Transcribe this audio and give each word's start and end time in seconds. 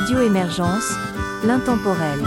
Radio 0.00 0.20
Émergence, 0.20 0.94
l'intemporel. 1.44 2.20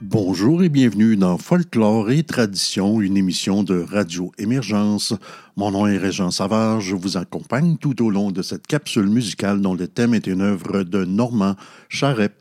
Bonjour 0.00 0.64
et 0.64 0.68
bienvenue 0.68 1.14
dans 1.16 1.38
Folklore 1.38 2.10
et 2.10 2.24
Tradition, 2.24 3.00
une 3.00 3.16
émission 3.16 3.62
de 3.62 3.86
Radio 3.88 4.32
Émergence. 4.36 5.14
Mon 5.56 5.70
nom 5.70 5.86
est 5.86 5.96
Régent 5.96 6.32
Savard, 6.32 6.80
je 6.80 6.96
vous 6.96 7.16
accompagne 7.16 7.76
tout 7.76 8.04
au 8.04 8.10
long 8.10 8.32
de 8.32 8.42
cette 8.42 8.66
capsule 8.66 9.06
musicale 9.06 9.60
dont 9.60 9.74
le 9.74 9.86
thème 9.86 10.12
est 10.12 10.26
une 10.26 10.42
œuvre 10.42 10.82
de 10.82 11.04
Normand 11.04 11.54
Charret. 11.88 12.32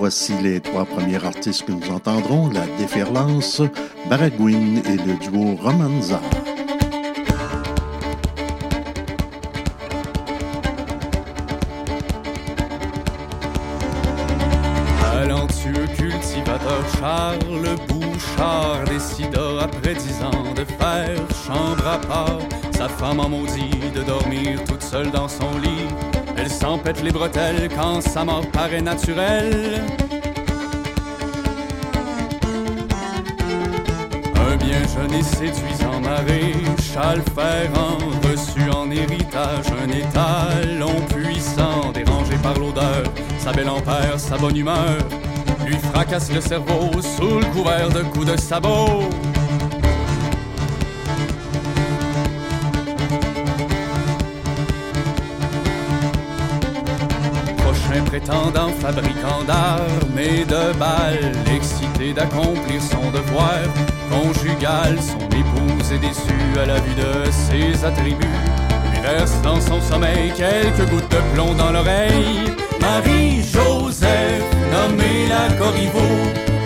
Voici 0.00 0.32
les 0.42 0.58
trois 0.58 0.84
premiers 0.84 1.24
artistes 1.24 1.66
que 1.66 1.70
nous 1.70 1.92
entendrons, 1.92 2.50
la 2.50 2.66
Déferlance, 2.76 3.62
Baragouine 4.10 4.78
et 4.78 4.96
le 4.96 5.16
duo 5.20 5.54
Romanza. 5.54 6.20
Sa 22.72 22.88
femme 22.88 23.20
en 23.20 23.28
maudit 23.28 23.90
de 23.94 24.02
dormir 24.02 24.64
toute 24.64 24.82
seule 24.82 25.10
dans 25.10 25.28
son 25.28 25.58
lit. 25.58 25.86
Elle 26.38 26.48
s'en 26.48 26.78
pète 26.78 27.02
les 27.02 27.10
bretelles 27.10 27.68
quand 27.68 28.00
sa 28.00 28.24
mort 28.24 28.46
paraît 28.50 28.80
naturelle. 28.80 29.82
Un 34.34 34.56
bien 34.56 34.80
jeune 34.94 35.12
et 35.12 35.22
séduisant 35.22 36.00
mari, 36.00 36.54
Charles 36.82 37.22
Ferrand, 37.34 37.98
reçu 38.24 38.70
en 38.70 38.90
héritage 38.90 39.66
un 39.84 39.90
étalon 39.90 40.94
puissant, 41.14 41.92
dérangé 41.92 42.36
par 42.42 42.58
l'odeur, 42.58 43.04
sa 43.38 43.52
belle 43.52 43.68
ampère, 43.68 44.18
sa 44.18 44.38
bonne 44.38 44.56
humeur, 44.56 44.96
lui 45.66 45.76
fracasse 45.76 46.32
le 46.32 46.40
cerveau 46.40 46.90
sous 47.00 47.38
le 47.38 47.44
couvert 47.52 47.90
de 47.90 48.00
coups 48.00 48.32
de 48.32 48.36
sabot. 48.40 49.10
Prétendant, 58.12 58.68
fabricant 58.78 59.42
d'armes 59.46 60.18
et 60.18 60.44
de 60.44 60.78
balles, 60.78 61.32
excité 61.56 62.12
d'accomplir 62.12 62.82
son 62.82 63.10
devoir 63.10 63.62
conjugal, 64.10 64.98
son 65.00 65.24
épouse 65.28 65.92
est 65.94 65.98
déçue 65.98 66.58
à 66.62 66.66
la 66.66 66.78
vue 66.80 66.94
de 66.94 67.30
ses 67.30 67.82
attributs. 67.82 68.38
Lui 68.92 69.00
verse 69.00 69.40
dans 69.40 69.58
son 69.62 69.80
sommeil 69.80 70.30
quelques 70.36 70.90
gouttes 70.90 71.10
de 71.10 71.22
plomb 71.32 71.54
dans 71.54 71.72
l'oreille. 71.72 72.52
Marie-Joseph, 72.82 74.44
nommée 74.74 75.26
la 75.30 75.50
Corriveau, 75.56 76.14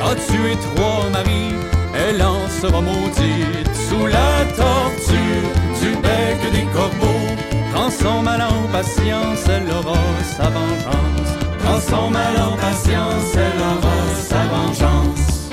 a 0.04 0.16
tué 0.16 0.56
trois 0.74 1.08
maris, 1.10 1.54
elle 1.94 2.22
en 2.22 2.40
sera 2.60 2.80
maudite 2.80 3.72
sous 3.88 4.06
la 4.06 4.44
torture 4.56 5.46
du 5.80 5.90
bec 6.02 6.40
des 6.50 6.66
corbeaux. 6.74 7.36
Quand 7.72 7.90
son 7.90 8.22
mal 8.22 8.42
en 8.42 8.66
patience, 8.72 9.44
elle 9.48 9.70
aura 9.70 10.00
sa 10.36 10.50
vengeance. 10.50 11.15
Son 11.88 12.10
mal 12.10 12.36
en 12.40 12.56
patience, 12.56 13.34
elle 13.34 13.60
aura 13.60 13.98
sa 14.16 14.42
vengeance. 14.46 15.50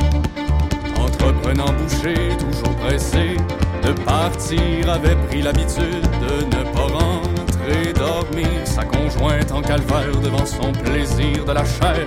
Entreprenant 1.00 1.72
boucher, 1.74 2.36
toujours 2.40 2.76
pressé 2.78 3.38
de 3.84 3.92
partir, 4.04 4.90
avait 4.90 5.16
pris 5.28 5.42
l'habitude 5.42 6.08
de 6.28 6.46
ne 6.46 6.64
pas 6.74 6.88
rentrer 6.88 7.94
dormir. 7.94 8.48
Sa 8.66 8.84
conjointe 8.84 9.52
en 9.52 9.62
calvaire 9.62 10.20
devant 10.24 10.46
son 10.46 10.72
plaisir 10.72 11.46
de 11.46 11.52
la 11.52 11.66
chair, 11.66 12.06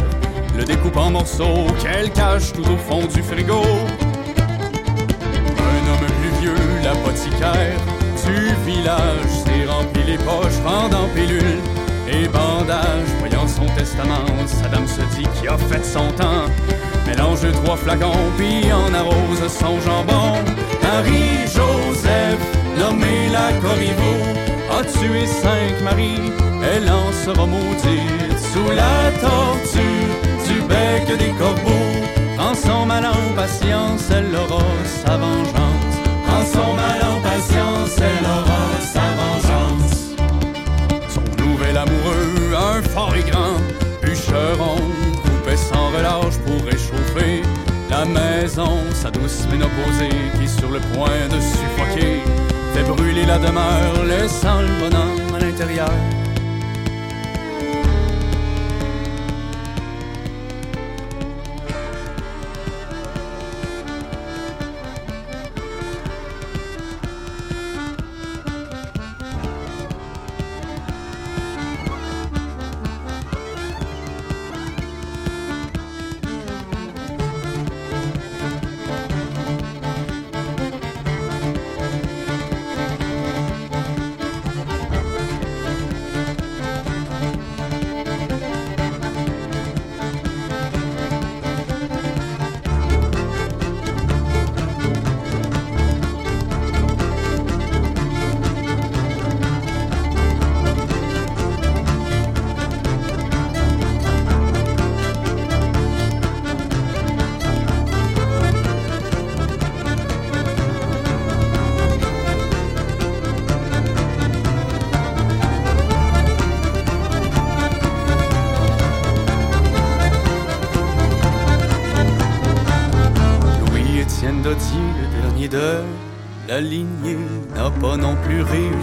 le 0.57 0.65
découpe 0.65 0.97
en 0.97 1.11
morceaux 1.11 1.67
qu'elle 1.83 2.11
cache 2.11 2.53
tout 2.53 2.69
au 2.69 2.77
fond 2.77 3.07
du 3.07 3.23
frigo. 3.23 3.63
Un 5.59 5.83
homme 5.89 6.11
plus 6.21 6.41
vieux, 6.41 6.55
l'apothicaire 6.83 7.79
du 8.27 8.71
village, 8.71 9.31
s'est 9.45 9.67
rempli 9.71 10.03
les 10.05 10.19
poches 10.19 10.61
pendant 10.65 11.07
pilule 11.15 11.61
et 12.09 12.27
bandage. 12.27 13.07
Son 13.57 13.67
testament, 13.75 14.27
dame 14.71 14.87
se 14.87 15.01
dit 15.17 15.27
qu'il 15.35 15.49
a 15.49 15.57
fait 15.57 15.85
son 15.85 16.11
temps. 16.13 16.45
Mélange 17.07 17.51
trois 17.65 17.77
flacons, 17.77 18.31
puis 18.37 18.71
en 18.71 18.93
arrose 18.93 19.49
son 19.49 19.81
jambon. 19.81 20.35
Marie-Joseph, 20.83 22.43
nommée 22.79 23.29
la 23.33 23.53
Corriveau, 23.61 24.19
a 24.71 24.83
tué 24.85 25.27
cinq 25.27 25.81
maris, 25.83 26.33
elle 26.63 26.91
en 26.91 27.11
sera 27.25 27.47
maudite 27.47 28.39
sous 28.53 28.71
la 28.71 29.11
torture 29.21 30.13
du 30.47 30.61
bec 30.63 31.19
des 31.19 31.33
corbeaux. 31.39 31.97
En 32.39 32.55
son 32.55 32.85
mal 32.85 33.07
en 33.07 33.35
patience, 33.35 34.11
elle 34.11 34.35
aura 34.35 34.65
sa 35.03 35.17
vengeance. 35.17 35.97
En 36.29 36.45
son 36.45 36.75
mal 36.75 37.01
en 37.11 37.21
patience, 37.23 37.97
elle 37.99 38.27
aura 38.27 38.65
sa 38.95 39.07
vengeance. 39.21 40.15
Son 41.09 41.23
nouvel 41.43 41.77
amoureux, 41.77 42.06
un 42.77 42.83
fort 42.83 43.15
et 43.17 43.23
grand 43.31 43.59
bûcheron, 44.03 44.77
coupait 45.23 45.57
sans 45.57 45.89
relâche 45.91 46.39
pour 46.45 46.63
réchauffer 46.65 47.43
la 47.91 48.05
maison. 48.05 48.79
Sa 48.93 49.11
douce 49.11 49.47
ménopausée 49.51 50.17
qui 50.39 50.49
sur 50.49 50.71
le 50.71 50.81
point 50.95 51.29
de 51.31 51.41
suffoquer 51.41 52.21
fait 52.75 52.83
brûler 52.83 53.25
la 53.25 53.39
demeure, 53.39 54.05
laissant 54.05 54.61
le 54.61 54.69
bonhomme 54.81 55.35
à 55.35 55.39
l'intérieur. 55.39 55.91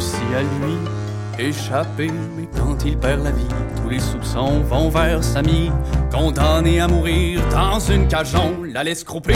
Plus 0.03 0.17
réussi 0.17 0.35
à 0.35 0.41
lui 0.41 1.49
échapper. 1.49 2.11
Mais 2.35 2.47
quand 2.57 2.83
il 2.85 2.97
perd 2.97 3.23
la 3.23 3.31
vie, 3.31 3.47
tous 3.81 3.89
les 3.89 3.99
soupçons 3.99 4.61
vont 4.61 4.89
vers 4.89 5.23
Samy, 5.23 5.71
condamné 6.11 6.79
à 6.79 6.87
mourir 6.87 7.41
dans 7.51 7.79
une 7.79 8.07
cage, 8.07 8.35
on 8.35 8.63
la 8.63 8.83
laisse 8.83 9.03
crouper. 9.03 9.35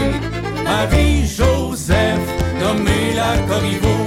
Marie-Joseph, 0.63 2.19
nommée 2.59 3.13
la 3.15 3.37
Corriveau, 3.47 4.05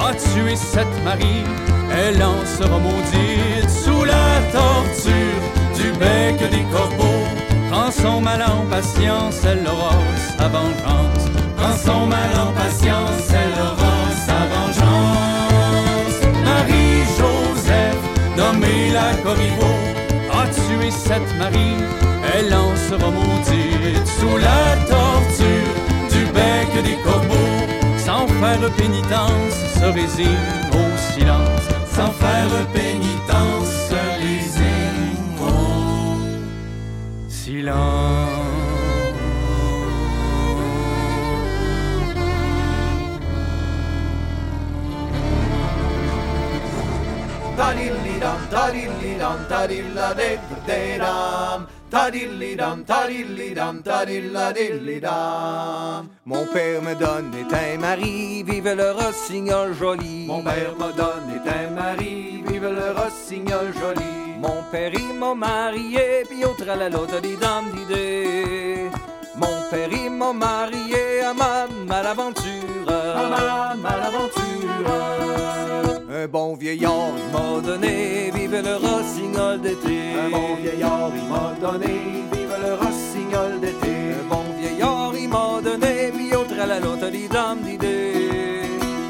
a 0.00 0.14
tué 0.14 0.56
sept 0.56 0.86
maris, 1.04 1.44
elle 1.90 2.22
en 2.22 2.44
sera 2.44 2.78
maudite 2.78 3.70
sous 3.70 4.04
la 4.04 4.40
torture 4.52 5.42
du 5.74 5.98
bec 5.98 6.38
des 6.50 6.64
corbeaux. 6.72 7.26
Quand 7.70 7.90
son 7.90 8.20
mal 8.20 8.42
en 8.42 8.66
patience, 8.66 9.40
elle 9.44 9.66
aura 9.66 9.94
sa 10.36 10.48
vengeance. 10.48 11.30
Quand 11.56 11.76
son 11.76 12.06
mal 12.06 12.30
en 12.38 12.52
patience, 12.52 13.30
elle 13.30 13.60
aura 13.60 13.81
la 18.92 19.14
Corriveau, 19.22 19.76
a 20.32 20.46
tué 20.46 20.90
sept 20.90 21.26
maris, 21.38 21.76
elle 22.34 22.52
en 22.54 22.74
sera 22.76 23.10
maudite 23.10 24.06
sous 24.18 24.36
la 24.36 24.76
torture 24.86 25.74
du 26.12 26.24
bec 26.32 26.70
des 26.84 26.96
corbeaux. 27.02 27.52
Sans 27.96 28.26
faire 28.26 28.60
faire 28.60 28.70
pénitence, 28.76 29.56
se 29.78 29.84
résigne 29.84 30.48
au 30.72 30.86
silence. 31.12 31.66
Sans 31.96 32.12
faire 32.22 32.66
pénitence, 32.72 33.72
se 33.88 34.00
résigne 34.20 35.36
au 35.40 37.28
silence. 37.28 38.12
Mon 56.24 56.46
père 56.46 56.82
me 56.82 56.94
donne 56.94 57.30
un 57.52 57.78
mari, 57.78 58.42
vive 58.44 58.74
le 58.74 58.92
rossignol 58.92 59.74
joli. 59.74 60.26
Mon 60.26 60.42
père 60.42 60.74
me 60.78 60.92
donne 60.96 61.40
un 61.46 61.70
mari, 61.70 62.42
vive 62.46 62.68
le 62.68 62.92
rossignol 62.98 63.72
joli. 63.78 64.38
Mon 64.38 64.62
père 64.70 64.92
il 64.94 65.14
m'a 65.18 65.34
marié, 65.34 66.24
puis 66.28 66.44
au 66.44 66.54
tralala 66.54 66.88
dam 66.90 67.64
d'idée. 67.74 68.90
Mon 69.36 69.56
père 69.70 69.92
il 69.92 70.10
m'a 70.10 70.32
marié 70.32 71.22
à 71.22 71.34
ma 71.34 71.66
malaventure. 71.86 72.88
À 72.88 73.28
ma 73.28 73.74
malaventure. 73.74 74.42
Un 76.22 76.28
bon 76.28 76.54
vieillard 76.54 77.14
il 77.16 77.32
m'a 77.32 77.60
donné, 77.60 78.30
vive 78.32 78.52
le 78.52 78.76
rossignol 78.76 79.60
d'été. 79.60 80.12
Un 80.24 80.30
bon 80.30 80.54
vieillard 80.62 81.10
il 81.16 81.28
m'a 81.28 81.52
donné, 81.60 81.94
vive 82.32 82.56
le 82.64 82.74
rossignol 82.74 83.58
d'été. 83.60 83.94
Un 84.20 84.28
bon 84.28 84.44
vieillard 84.56 85.12
il 85.18 85.28
m'a 85.28 85.60
donné, 85.64 86.12
puis 86.14 86.32
au 86.36 86.44
tralala 86.44 86.78
dam 87.28 87.58
d'idée. 87.62 88.62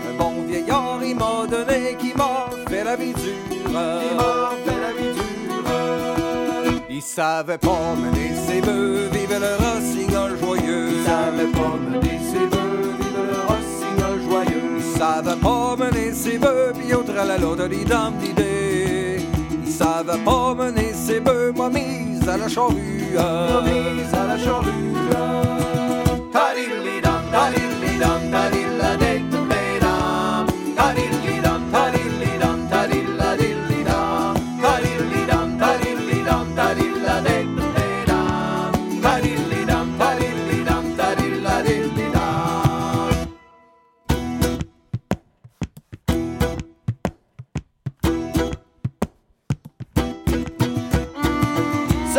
Un 0.09 0.14
bon 0.17 0.43
vieillard 0.49 1.00
il 1.05 1.14
m'a 1.14 1.47
donné, 1.50 1.97
qui 1.99 2.14
m'a 2.17 2.49
fait 2.70 2.85
la 2.85 2.97
vie 2.97 3.12
dure. 3.12 3.35
Il 3.61 3.73
m'a 3.73 4.50
fait 4.65 4.81
la 4.81 4.93
vie 4.97 5.12
dure. 5.12 6.82
Il 6.88 7.03
savait 7.03 7.58
pas 7.58 7.94
mener 7.94 8.32
ses 8.47 8.62
bœufs, 8.62 9.11
vive 9.12 9.38
le 9.38 9.55
rossignol 9.62 10.38
joyeux. 10.41 10.88
Il 10.97 11.05
savait 11.05 11.53
pas 11.53 11.76
mener 11.91 12.19
ses 12.32 12.47
bœufs, 12.47 12.71
savait 15.02 15.40
pas 15.40 15.75
mener 15.76 16.12
ses 16.12 16.38
bœufs, 16.38 16.72
puis 16.78 16.94
au 16.94 17.02
tralala 17.02 17.37
dam 17.88 18.12
d'idée. 18.20 19.19
Il 19.64 19.72
savait 19.72 20.22
pas 20.25 20.54
mener 20.54 20.93
ses 20.93 21.19
bœufs, 21.19 21.52
m'a 21.56 21.69
mise 21.69 22.28
à 22.28 22.37
la 22.37 22.49
charrue. 22.49 23.16
Mise 23.69 24.14
à 24.22 24.25
la 24.31 24.38
charrue. 24.44 24.93
Tadillidam, 26.34 27.21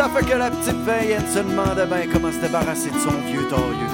Ça 0.04 0.10
fait 0.10 0.26
que 0.26 0.36
la 0.36 0.50
petite 0.50 0.84
veillenne 0.84 1.26
se 1.32 1.38
demandait 1.38 1.86
bien 1.86 2.06
comment 2.12 2.30
se 2.30 2.36
débarrasser 2.36 2.90
de 2.90 2.98
son 2.98 3.12
vieux 3.26 3.48
tailleux. 3.48 3.88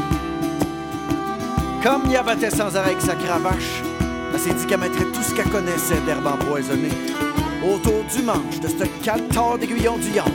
Comme 1.84 2.10
il 2.10 2.16
abattait 2.16 2.50
sans 2.50 2.74
arrêt 2.74 2.90
avec 2.90 3.00
sa 3.00 3.14
cravache, 3.14 3.80
elle 4.34 4.40
s'est 4.40 4.52
dit 4.52 4.66
qu'elle 4.66 4.80
mettrait 4.80 5.04
tout 5.04 5.22
ce 5.22 5.32
qu'elle 5.32 5.48
connaissait 5.50 6.00
d'herbe 6.06 6.26
empoisonnée 6.26 6.90
autour 7.62 8.02
du 8.12 8.24
manche 8.24 8.58
de 8.60 8.66
ce 8.66 9.04
caltar 9.04 9.56
d'aiguillon 9.56 9.98
du 9.98 10.10
diable. 10.10 10.32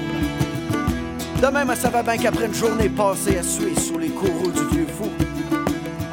De 1.41 1.47
même, 1.47 1.69
elle 1.69 1.77
savait 1.77 2.03
bien 2.03 2.17
qu'après 2.19 2.45
une 2.45 2.53
journée 2.53 2.87
passée 2.87 3.37
à 3.37 3.43
suer 3.43 3.75
sur 3.75 3.99
les 3.99 4.11
courroux 4.11 4.51
du 4.51 4.77
vieux 4.77 4.87
fou, 4.97 5.09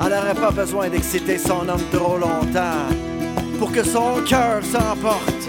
elle 0.04 0.12
n'aurait 0.12 0.34
pas 0.34 0.50
besoin 0.50 0.88
d'exciter 0.88 1.38
son 1.38 1.68
homme 1.68 1.88
trop 1.92 2.18
longtemps 2.18 2.88
pour 3.60 3.70
que 3.70 3.84
son 3.84 4.24
cœur 4.26 4.60
s'emporte. 4.64 5.48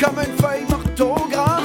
Comme 0.00 0.20
une 0.20 0.42
feuille 0.42 0.64
photographie 0.98 1.57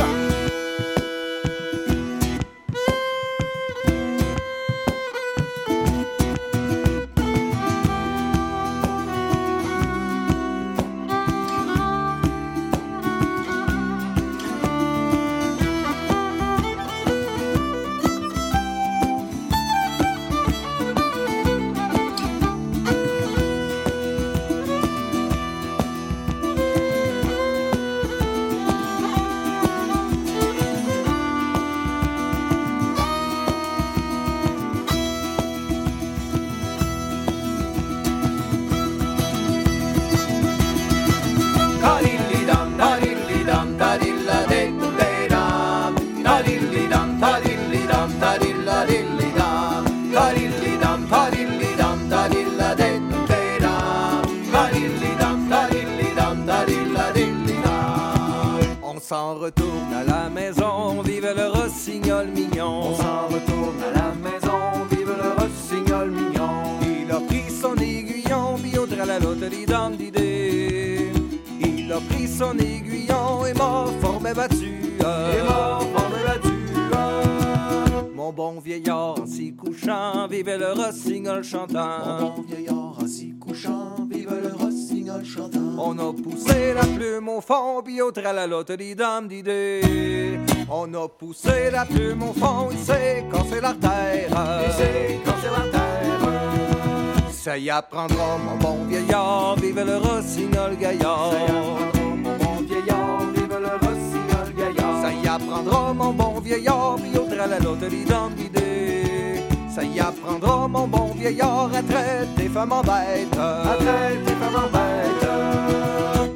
au 88.64 88.66
tralala 88.66 88.96
dam 88.96 89.28
d'idée. 89.28 90.40
On 90.70 90.94
a 90.94 91.08
poussé 91.10 91.70
la 91.72 91.86
plume 91.86 92.24
au 92.24 92.34
fond, 92.34 92.70
il 92.72 92.78
s'est 92.78 93.26
cassé 93.32 93.60
l'artère. 93.62 94.30
Et 94.30 94.72
c'est 94.78 95.20
quand 95.26 95.34
c'est 95.42 95.52
la 95.52 95.70
terre. 95.70 97.32
Ça 97.32 97.58
y 97.58 97.70
apprendra, 97.70 98.38
mon 98.38 98.56
bon 98.56 98.86
vieillard, 98.86 99.56
vive 99.62 99.84
le 99.86 99.98
rossignol 99.98 100.78
gaillard. 100.80 101.32
Ça 101.34 101.52
y 101.52 102.08
apprendra, 102.08 102.24
mon 102.24 102.38
bon 102.38 102.64
vieillard, 102.64 103.20
vive 103.36 103.60
le 103.60 103.74
rossignol 103.86 104.54
gaillard. 104.58 105.02
Ça 105.02 105.12
y 105.12 105.28
apprendra, 105.28 105.94
mon 105.94 106.14
bon 106.14 106.40
vieillard, 106.40 106.96
puis 106.96 107.20
au 107.20 107.26
tralala 107.26 107.60
dam 107.60 108.34
d'idée. 108.34 109.44
Ça 109.76 109.84
y 109.84 110.00
apprendra, 110.00 110.68
mon 110.70 110.88
bon 110.88 111.12
vieillard, 111.18 111.70
à 111.74 111.82
traiter 111.82 112.48
femmes 112.48 112.72
en 112.72 112.82
bêtes. 112.82 113.38
À 113.38 113.76
traiter 113.76 114.34
comme 114.40 114.56
un 114.56 114.68
bête. 114.68 115.24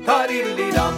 Tadillidam, 0.06 0.94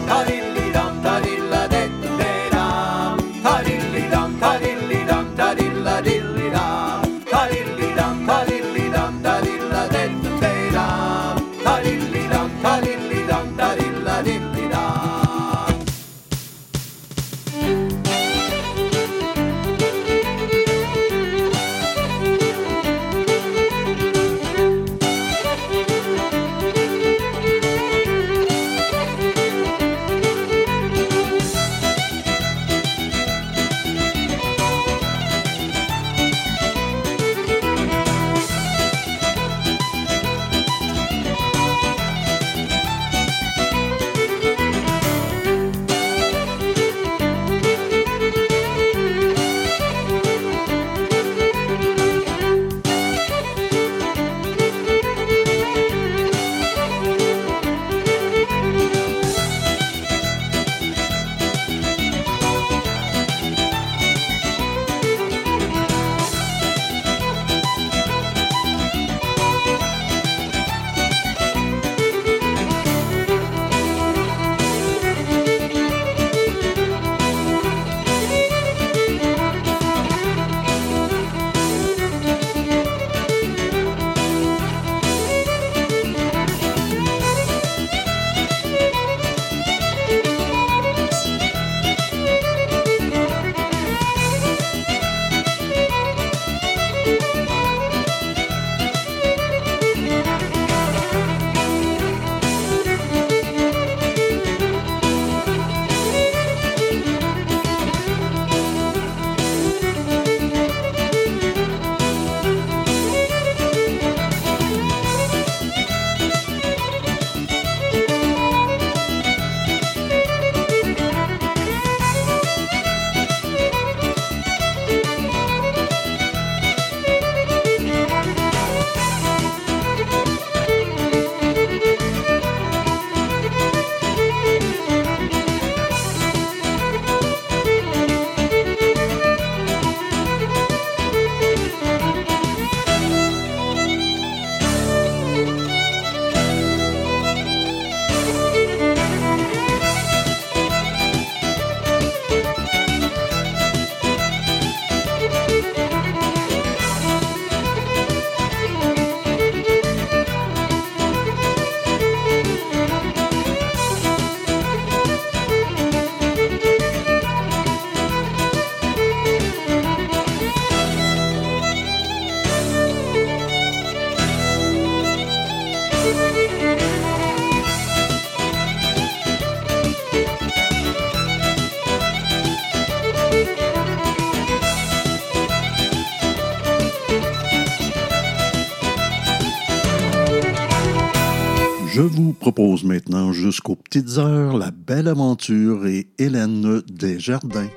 propose 192.51 192.83
maintenant 192.83 193.31
jusqu'aux 193.31 193.75
petites 193.75 194.17
heures 194.17 194.57
La 194.57 194.71
Belle 194.71 195.07
Aventure 195.07 195.85
et 195.85 196.07
Hélène 196.17 196.81
Desjardins. 196.89 197.69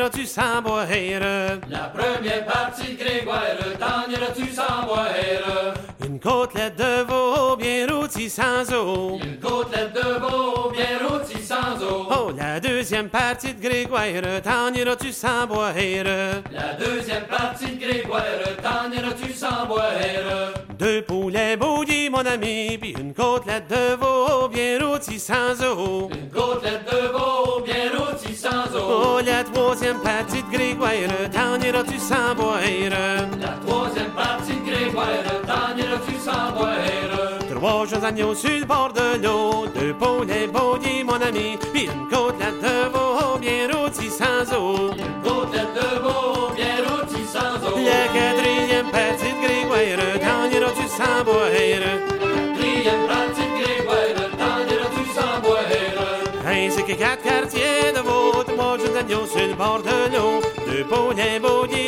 T'en 0.00 0.06
iras-tu 0.06 0.26
sans 0.26 0.62
boire? 0.62 0.86
La 1.68 1.92
première 1.92 2.46
partie 2.46 2.94
de 2.94 3.04
Grégoire, 3.04 3.42
t'en 3.78 4.10
iras-tu 4.10 4.50
sans 4.50 4.86
boire? 4.86 5.08
Une 6.04 6.18
côtelette 6.18 6.76
de 6.76 7.02
veau 7.02 7.56
bien 7.56 7.86
rôtie 7.86 8.30
sans 8.30 8.72
eau. 8.72 9.18
Une 9.22 9.38
côtelette 9.38 9.92
de 9.92 10.18
veau 10.20 10.70
bien 10.70 11.06
rôtie 11.06 11.42
sans 11.42 11.82
eau. 11.82 12.06
Oh, 12.10 12.30
la 12.36 12.60
deuxième 12.60 13.08
partie 13.08 13.52
de 13.52 13.60
Grégoire, 13.60 14.40
t'en 14.42 14.72
iras-tu 14.72 15.12
sans 15.12 15.46
boire? 15.46 15.74
La 15.74 16.74
deuxième 16.78 17.24
partie 17.24 17.76
de 17.76 17.80
Grégoire, 17.80 18.22
t'en 18.62 18.90
iras-tu 18.90 19.32
sans 19.34 19.66
boire? 19.66 19.90
Deux 20.80 21.02
poulets 21.02 21.58
bouillis, 21.58 22.08
mon 22.08 22.24
ami, 22.24 22.78
puis 22.80 22.94
une 22.98 23.12
côtelette 23.12 23.68
de 23.68 23.96
veau 23.96 24.48
bien 24.48 24.78
rôtie 24.80 25.18
sans 25.18 25.52
eau. 25.62 26.08
Une 26.10 26.30
côtelette 26.30 26.90
de 26.90 27.08
veau 27.08 27.60
bien 27.62 27.90
rôtie 27.98 28.34
sans 28.34 28.64
eau. 28.74 29.18
Oh, 29.18 29.20
la 29.22 29.44
troisième 29.44 29.98
partie 29.98 30.42
de 30.42 30.50
Grégoire, 30.50 30.92
t'en 31.30 31.60
iras-tu 31.60 31.98
sans 31.98 32.34
boire? 32.34 32.60
La 32.62 33.48
troisième 33.66 34.10
partie 34.12 34.54
de 34.54 34.70
Grégoire, 34.70 35.06
t'en 35.46 35.76
iras-tu 35.76 36.14
sans 36.18 36.52
boire? 36.56 36.70
Trois 37.54 37.84
jeunes 37.84 38.04
agneaux 38.06 38.34
sur 38.34 38.48
le 38.48 38.64
bord 38.64 38.90
de 38.94 39.22
l'eau, 39.22 39.66
deux 39.78 39.92
poulets 39.92 40.46
bouillis, 40.46 41.04
mon 41.04 41.20
ami, 41.20 41.58
puis 41.74 41.84
une 41.84 42.08
côtelette 42.08 42.62
de 42.62 42.88
veau 42.90 43.38
bien 43.38 43.68
rôtie 43.70 44.08
sans 44.08 44.50
eau. 44.56 44.92
Une 44.92 45.22
côtelette 45.22 45.74
de 45.74 46.00
veau 46.00 46.39
La 47.76 48.08
quatrième 48.12 48.90
partie 48.90 49.32
de 49.32 49.40
Grégoire, 49.46 50.18
t'en 50.20 50.50
iras-tu 50.56 50.86
sans 50.88 51.24
boire? 51.24 51.50
La 51.50 51.58
quatrième 51.58 53.06
partie 53.06 53.46
de 53.46 53.54
Grégoire, 53.62 54.30
t'en 54.38 54.58
iras-tu 54.74 55.04
sans 55.14 55.40
boire? 55.40 55.60
Ainsi 56.46 56.82
que 56.82 56.94
quatre 56.94 57.22
quartiers 57.22 57.92
de 57.94 58.00
trois 58.52 58.78
jeunes 58.78 58.96
agneaux 58.96 59.26
sur 59.26 59.46
le 59.46 59.54
bord 59.54 59.82
de 59.82 60.16
l'eau, 60.16 60.40
deux 60.66 60.84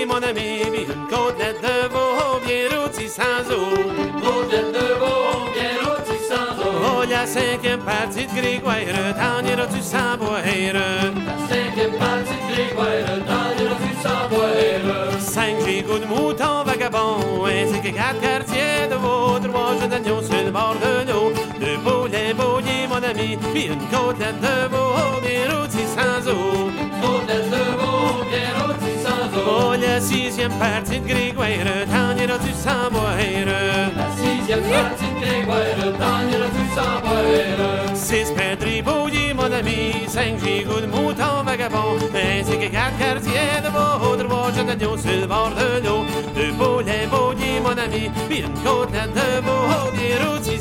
mon 0.06 0.22
ami, 0.22 0.60
puis 0.70 0.84
une 0.84 1.06
côtelette 1.08 1.60
de 1.62 1.88
veau 1.88 2.38
bien 2.46 2.68
rôtie 2.78 3.08
sans 3.08 3.42
eau. 3.50 3.74
Une 3.98 4.20
côtelette 4.20 4.72
de 4.72 4.86
veau 5.00 5.50
bien 5.52 5.74
rôtie 5.82 6.22
sans 6.28 6.52
eau. 6.62 6.72
Oh, 6.84 7.04
la 7.10 7.26
cinquième 7.26 7.80
partie 7.80 8.26
de 8.26 8.40
Grégoire, 8.40 9.14
t'en 9.16 9.46
iras-tu 9.46 9.80
sans 9.82 10.16
boire? 10.18 10.42
La 10.44 11.36
cinquième 11.48 11.94
partie 11.98 12.38
de 12.38 12.54
Grégoire, 12.54 13.26
t'en? 13.26 13.61
Cinq 15.18 15.64
gigots 15.64 15.98
de 15.98 16.06
moutons 16.06 16.64
vagabonds, 16.64 17.46
ainsi 17.46 17.80
que 17.80 17.90
quatre 17.94 18.20
quartiers 18.20 18.88
de 18.90 18.96
veau, 18.96 19.38
trois 19.38 19.76
jeunes 19.80 19.92
agneaux 19.92 20.22
sur 20.22 20.44
le 20.44 20.50
bord 20.50 20.76
de 20.82 21.10
l'eau, 21.10 21.32
deux 21.60 21.78
poulets 21.78 22.34
bouillis, 22.34 22.86
mon 22.88 23.02
ami, 23.02 23.38
puis 23.52 23.66
une 23.66 23.86
côtelette 23.88 24.40
de 24.40 24.68
veau 24.68 25.20
bien 25.22 25.44
rôtie 25.56 25.86
sans 25.86 26.28
eau. 26.28 26.70
Côtelette 27.00 27.50
de 27.50 27.64
veau 27.80 28.24
bien 28.30 28.50
rôtie 28.66 28.91
la 29.80 30.00
sixième 30.00 30.52
partie 30.58 31.00
de 31.00 31.08
Grégoire, 31.08 31.48
t'en 31.90 32.16
iras-tu 32.16 32.52
sans 32.52 32.90
boire? 32.90 33.16
La 33.16 34.10
sixième 34.16 34.62
partie 34.62 35.04
de 35.04 35.20
Grégoire, 35.20 35.92
t'en 35.98 36.20
iras-tu 36.28 36.64
sans 36.74 37.00
boire? 37.00 37.94
Six 37.94 38.30
perdrix 38.32 38.82
bouillis, 38.82 39.34
mon 39.34 39.50
ami, 39.52 40.06
cinq 40.06 40.38
gigots 40.44 40.80
de 40.80 40.86
moutons 40.86 41.42
vagabonds, 41.44 41.98
ainsi 42.14 42.58
que 42.58 42.70
quatre 42.70 42.98
quartiers 42.98 43.60
de 43.62 43.68
veau, 43.68 44.16
trois 44.16 44.52
jeunes 44.52 44.70
agneaux 44.70 44.96
sur 44.96 45.20
le 45.20 45.26
bord 45.26 45.50
de 45.50 45.86
l'eau, 45.86 46.04
deux 46.34 46.52
poulets 46.52 47.06
bouillis, 47.10 47.60
mon 47.62 47.76
ami, 47.76 48.10
puis 48.28 48.40
une 48.40 48.54
côtelette 48.62 49.14
de 49.14 49.40
veau 49.44 49.90
bien 49.92 50.16
rôtie 50.26 50.60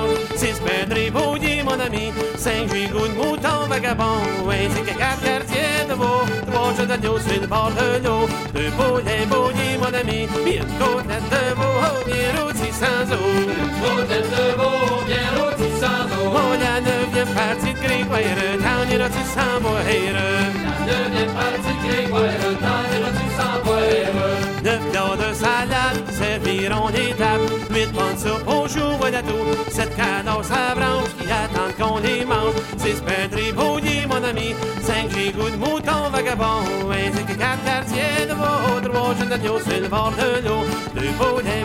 Six 0.41 0.59
pères 0.65 0.89
tribaudiers, 0.89 1.61
mon 1.61 1.79
ami, 1.79 2.11
cinq 2.35 2.67
gigots 2.73 3.07
de 3.07 3.13
moutons 3.13 3.67
vagabonds, 3.69 4.25
ainsi 4.49 4.81
que 4.81 4.97
quatre 4.97 5.21
quartiers 5.21 5.85
de 5.87 5.93
veau, 5.93 6.25
trois 6.51 6.73
jeux 6.75 6.87
d'agneau 6.87 7.19
sur 7.19 7.39
le 7.39 7.45
bord 7.45 7.69
de 7.69 8.03
l'eau, 8.03 8.27
deux 8.51 8.71
poulets 8.71 9.27
mon 9.29 9.93
ami, 9.93 10.27
puis 10.43 10.55
une 10.55 10.73
côtelette 10.81 11.29
de 11.29 11.53
veau, 11.53 11.73
oh, 11.85 12.01
bien 12.07 12.29
rôti 12.41 12.71
sans 12.73 13.05
eau. 13.13 13.21
Une 13.37 13.75
côtelette 13.83 14.31
de 14.31 14.47
veau, 14.57 15.05
bien 15.05 15.29
rôti 15.37 15.69
sans 15.79 16.09
eau. 16.09 16.25
Oh, 16.25 16.33
mon 16.33 17.13
vient 17.13 17.25
partir 17.35 17.73
de 17.75 17.79
Grégoire, 17.79 18.57
t'en 18.65 18.91
iras-tu 18.91 19.23
sans 19.35 19.61
boire? 19.61 19.83
La 19.85 21.03
neuvième 21.05 21.33
partie 21.37 21.75
de 21.77 21.87
Grégoire, 21.87 22.41
t'en 22.65 22.81
iras-tu 22.97 23.27
sans 23.37 23.63
boire? 23.63 24.40
Neuf 24.63 24.79
plats 24.91 25.17
de 25.17 25.33
salade 25.33 26.03
serviront 26.11 26.89
des 26.91 27.13
tables. 27.17 27.51
Huit 27.71 27.91
bonnes 27.91 28.17
soupes 28.17 28.47
au 28.47 28.67
jour 28.67 29.05
à 29.05 29.09
la 29.09 29.21
tour. 29.23 29.55
Sept 29.69 29.95
cadavres 29.95 30.45
à 30.51 30.75
branche 30.75 31.10
qui 31.21 31.31
attendent 31.31 31.75
qu'on 31.79 31.99
les 31.99 32.25
mange. 32.25 32.55
C'est 32.77 32.97
un 32.97 33.27
triboulier, 33.29 34.05
mon 34.07 34.23
ami, 34.23 34.55
cinq 34.81 35.09
gigots 35.15 35.49
de 35.49 35.57
moutons 35.57 36.09
vagabonds, 36.11 36.91
ainsi 36.91 37.23
que 37.25 37.33
quatre 37.33 37.63
quartiers 37.63 38.25
de 38.29 38.33
veau, 38.33 38.89
trois 38.89 39.15
jeunes 39.17 39.31
agneaux 39.31 39.59
sur 39.59 39.81
le 39.81 39.87
bord 39.87 40.13
de 40.17 40.47
l'eau, 40.47 40.63
deux 40.95 41.11
poulets 41.19 41.61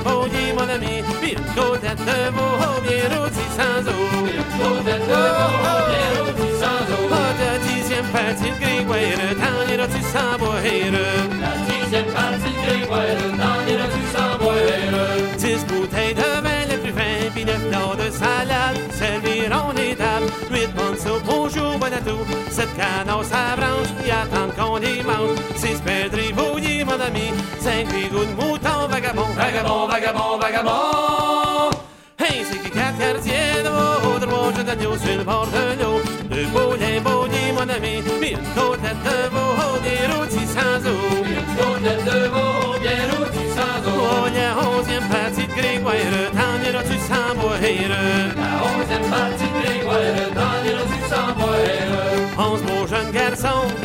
mon 0.57 0.69
ami, 0.69 1.03
puis 1.21 1.33
une 1.33 1.39
de 1.39 1.61
veau 1.61 2.57
oh, 2.65 2.81
bien 2.83 3.05
rôti 3.13 3.45
sans 3.57 3.83
eau. 3.89 4.27
Une 4.27 4.51
côtette 4.59 5.07
de 5.07 5.21
veau 5.37 5.53
oh, 5.65 5.83
bien 5.91 6.09
rôti 6.19 6.49
sans 6.61 6.85
eau. 6.93 7.09
Oh, 7.11 7.27
dixième 7.69 8.07
partie 8.07 8.51
de 8.51 8.59
grégoire, 8.61 9.35
dans 9.43 9.61
les 9.69 9.77
rôtis 9.81 10.07
sans 10.13 10.39
boire. 10.39 10.63
La 11.41 11.53
dixième 11.69 12.11
partie 12.13 12.53
de 12.55 12.61
grégoire, 12.67 13.21
dans 13.43 13.61
les 13.67 13.77
rôtis 13.81 14.09
sans 14.15 14.39
boire. 14.39 14.57
Dix 15.39 15.65
bouteilles 15.67 16.15
de 16.15 16.31
vin 16.45 16.63
le 16.71 16.79
plus 16.79 16.93
fin, 16.93 17.31
puis 17.35 17.45
neuf 17.45 17.63
plats 17.69 17.97
de 18.05 18.11
salade, 18.11 18.79
servis 18.93 19.36
8 20.51 20.75
bonnes 20.75 21.23
bonjour, 21.25 21.79
bon 21.79 21.93
atout. 21.93 22.25
7 22.51 22.69
canards, 22.77 23.25
sa 23.25 23.57
branche, 23.57 23.89
qui 24.03 24.11
attendent 24.11 24.55
qu'on 24.55 24.77
les 24.77 25.03
mange. 25.03 25.37
6 25.57 25.81
perdrix, 25.81 26.33
bouillis, 26.33 26.85
mon 26.85 27.01
ami. 27.01 27.33
5 27.61 27.89
bigots 27.89 28.25
de 28.25 28.35
mouton, 28.35 28.89
vagabond, 28.89 29.33
vagabond, 29.37 29.87
vagabond, 29.87 30.39
vagabond. 30.39 31.06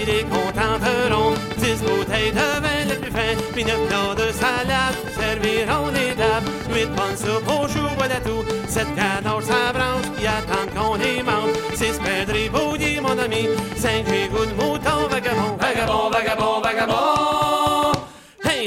Garçons 0.01 0.05
qui 0.05 0.05
les 0.05 0.23
contenteront. 0.23 1.33
Dix 1.57 1.81
bouteilles 1.81 2.31
de 2.31 2.61
vin 2.61 2.85
les 2.87 2.95
plus 2.95 3.11
fins, 3.11 3.37
puis 3.53 3.65
neuf 3.65 3.79
de 4.15 4.31
salade 4.33 4.95
serviront 5.17 5.87
les 5.93 6.15
tables. 6.15 6.49
Huit 6.73 6.89
bonnes 6.95 7.17
soupes 7.17 7.47
au 7.47 7.67
chou 7.67 7.87
à 7.99 8.19
tout. 8.21 8.43
Sept 8.67 8.87
canards 8.95 9.49
à 9.49 9.73
branche 9.73 10.11
qui 10.17 10.27
attendent 10.27 10.73
qu'on 10.75 10.95
les 10.95 11.23
mange. 11.23 11.53
Six 11.75 11.99
perdrix 11.99 12.49
bouillis, 12.49 12.99
mon 13.01 13.17
ami. 13.17 13.47
Cinq 13.75 14.05
gigots 14.07 14.45
de 14.45 14.53
mouton 14.53 15.07
vagabond. 15.09 15.57
Vagabond, 15.59 16.09
vagabond, 16.09 16.61
vagabond. 16.61 17.31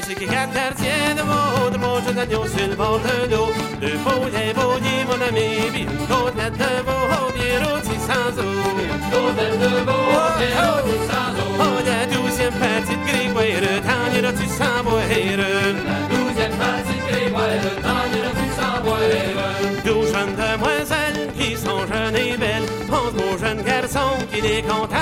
C'est 0.06 0.16
qui 0.16 0.26
quatre 0.26 0.52
quartiers 0.52 1.14
de 1.16 1.22
veau, 1.22 1.70
jeunes 2.04 2.16
d'agneau 2.16 2.44
sur 2.46 2.66
le 2.68 2.74
de 2.74 3.90
poulets 4.04 4.52
bouillis, 4.54 5.04
mon 5.08 5.20
ami, 5.28 5.48
une 5.82 5.96
côtelette 6.06 6.56
de 6.58 6.72
veau, 6.86 7.04
bien 7.34 7.56
rôti 7.64 7.96
sans 8.06 8.32
eau. 8.40 8.52
De 9.10 9.72
veau, 9.86 10.04
bien 10.38 10.54
rôti 10.62 10.96
sans 11.08 11.30
eau. 11.40 11.50
Oh, 11.58 11.76
la 11.86 12.00
douzième 12.06 12.56
Grégoire, 13.06 13.66
t'en 13.86 14.04
iras-tu 14.18 14.46
sans? 14.46 14.80
La 14.84 15.98
douzième 16.10 16.56
Grégoire, 17.08 17.64
t'en 17.82 18.04
iras-tu 18.16 18.48
sans 18.58 18.76
boire? 18.82 19.44
Jeunes 19.84 20.36
demoiselles 20.36 21.22
qui 21.36 21.56
sont 21.56 21.82
jeunes 21.92 22.16
et 22.16 22.36
belles, 22.36 22.68
onze 22.90 23.14
beaux 23.14 23.36
jeunes 23.38 23.62
garçons 23.62 24.16
qui 24.32 24.40
les 24.40 24.62
contenteront. 24.62 24.93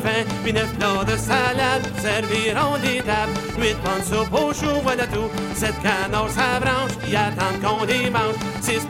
De 0.00 0.06
vin 0.06 0.24
puis 0.42 0.52
neuf 0.52 0.72
plats 0.78 1.04
de 1.04 1.16
salade 1.16 1.84
serviront 2.00 2.78
des 2.82 3.00
tables. 3.02 3.32
Huit 3.58 3.76
bonnes 3.84 4.04
soupes 4.04 4.32
au 4.32 4.52
chou, 4.52 4.80
voilà 4.82 5.06
tout. 5.06 5.30
Sept 5.54 5.74
canards 5.82 6.38
à 6.38 6.60
branche 6.60 6.96
qui 7.04 7.14
attendent 7.14 7.60
qu'on 7.62 7.84
les 7.84 8.08
mange. 8.08 8.36
Six 8.60 8.86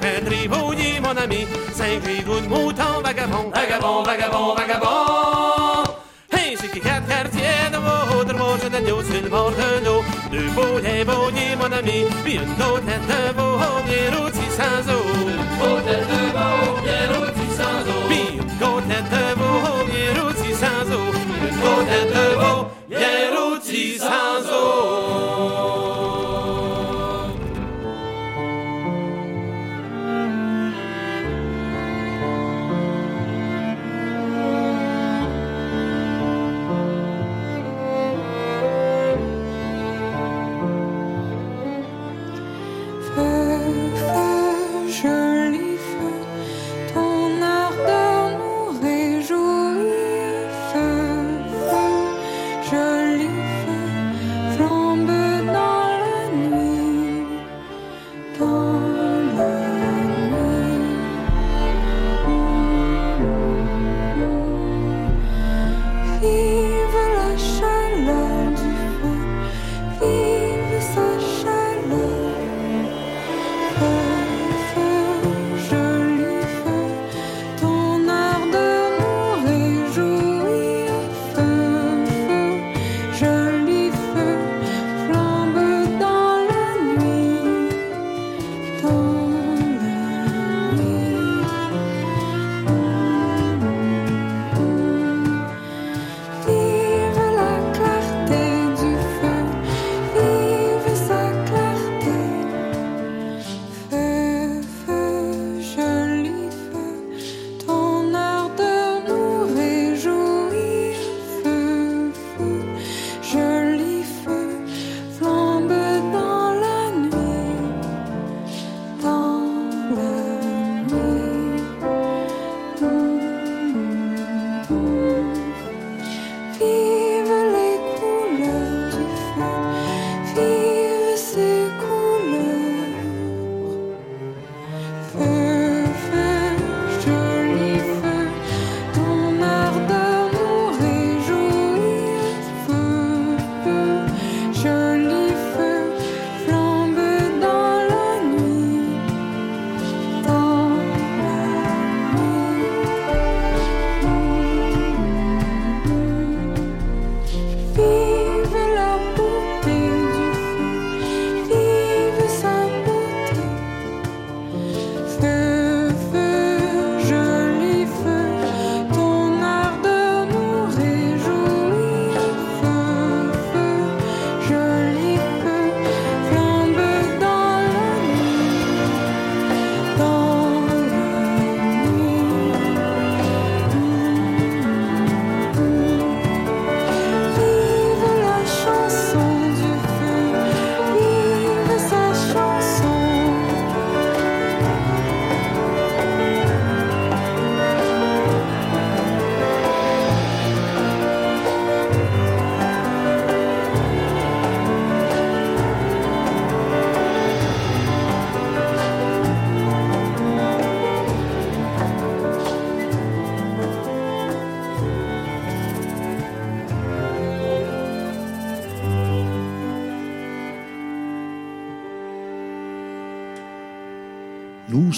bouillis, 0.49 1.01
mon 1.01 1.16
ami. 1.16 1.46
Cinq 1.73 2.07
gigots 2.07 2.40
de 2.40 2.49
mouton 2.49 3.01
vagabond. 3.03 3.51
Vagabond, 3.55 4.03
vagabond, 4.05 4.55
vagabond. 4.55 5.94
Hey, 6.33 6.57
c'est 6.57 6.70
qui 6.70 6.81
quatre 6.81 7.07
quartiers 7.09 7.70
de 7.73 7.77
de 8.25 8.38
veau, 8.38 8.57
jeunes 8.62 8.73
d'agneau 8.73 9.03
sur 9.03 9.23
le 9.23 9.29
bord 9.29 9.51
de 9.51 9.85
l'eau. 9.85 10.03
Deux 10.31 10.49
poulets 10.55 11.05
bouillis, 11.05 11.57
mon 11.59 11.73
ami, 11.73 12.05
puis 12.23 12.35
une 12.35 12.55
côtelette 12.55 13.07
de 13.09 13.35
veau, 13.37 13.59
bien 13.87 14.16
rôti 14.16 14.46
sans 14.57 14.92
eau. 14.92 15.03
Côtelette 15.59 16.07
de 16.07 16.23
veau, 16.37 16.81
bien 16.85 17.05
rôti 17.12 17.46
sans 17.57 17.83
eau. 17.90 18.01
Puis 18.09 18.38
une 18.38 18.59
côtelette 18.59 19.11
de 19.11 19.25
veau, 19.38 19.60
Côtelette 21.90 22.14
de 22.14 23.98
sans. 23.98 25.30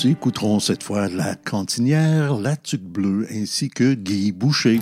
Nous 0.04 0.10
écouterons 0.10 0.58
cette 0.58 0.82
fois 0.82 1.08
la 1.08 1.36
cantinière, 1.36 2.34
la 2.36 2.56
tuque 2.56 2.82
bleue 2.82 3.26
ainsi 3.30 3.68
que 3.68 3.94
Guy 3.94 4.32
Boucher. 4.32 4.80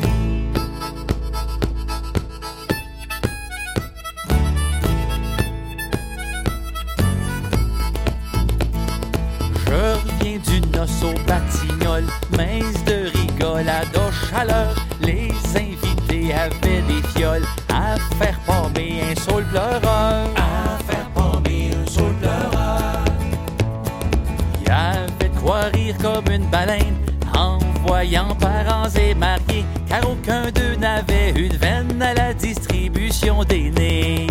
Comme 26.02 26.32
une 26.32 26.46
baleine 26.46 26.96
en 27.36 27.58
voyant 27.86 28.34
parents 28.36 28.88
et 28.96 29.14
mariés, 29.14 29.64
car 29.88 30.00
aucun 30.10 30.50
d'eux 30.50 30.76
n'avait 30.78 31.30
une 31.30 31.56
veine 31.56 32.02
à 32.02 32.14
la 32.14 32.34
distribution 32.34 33.44
des 33.44 33.70
nez. 33.70 34.26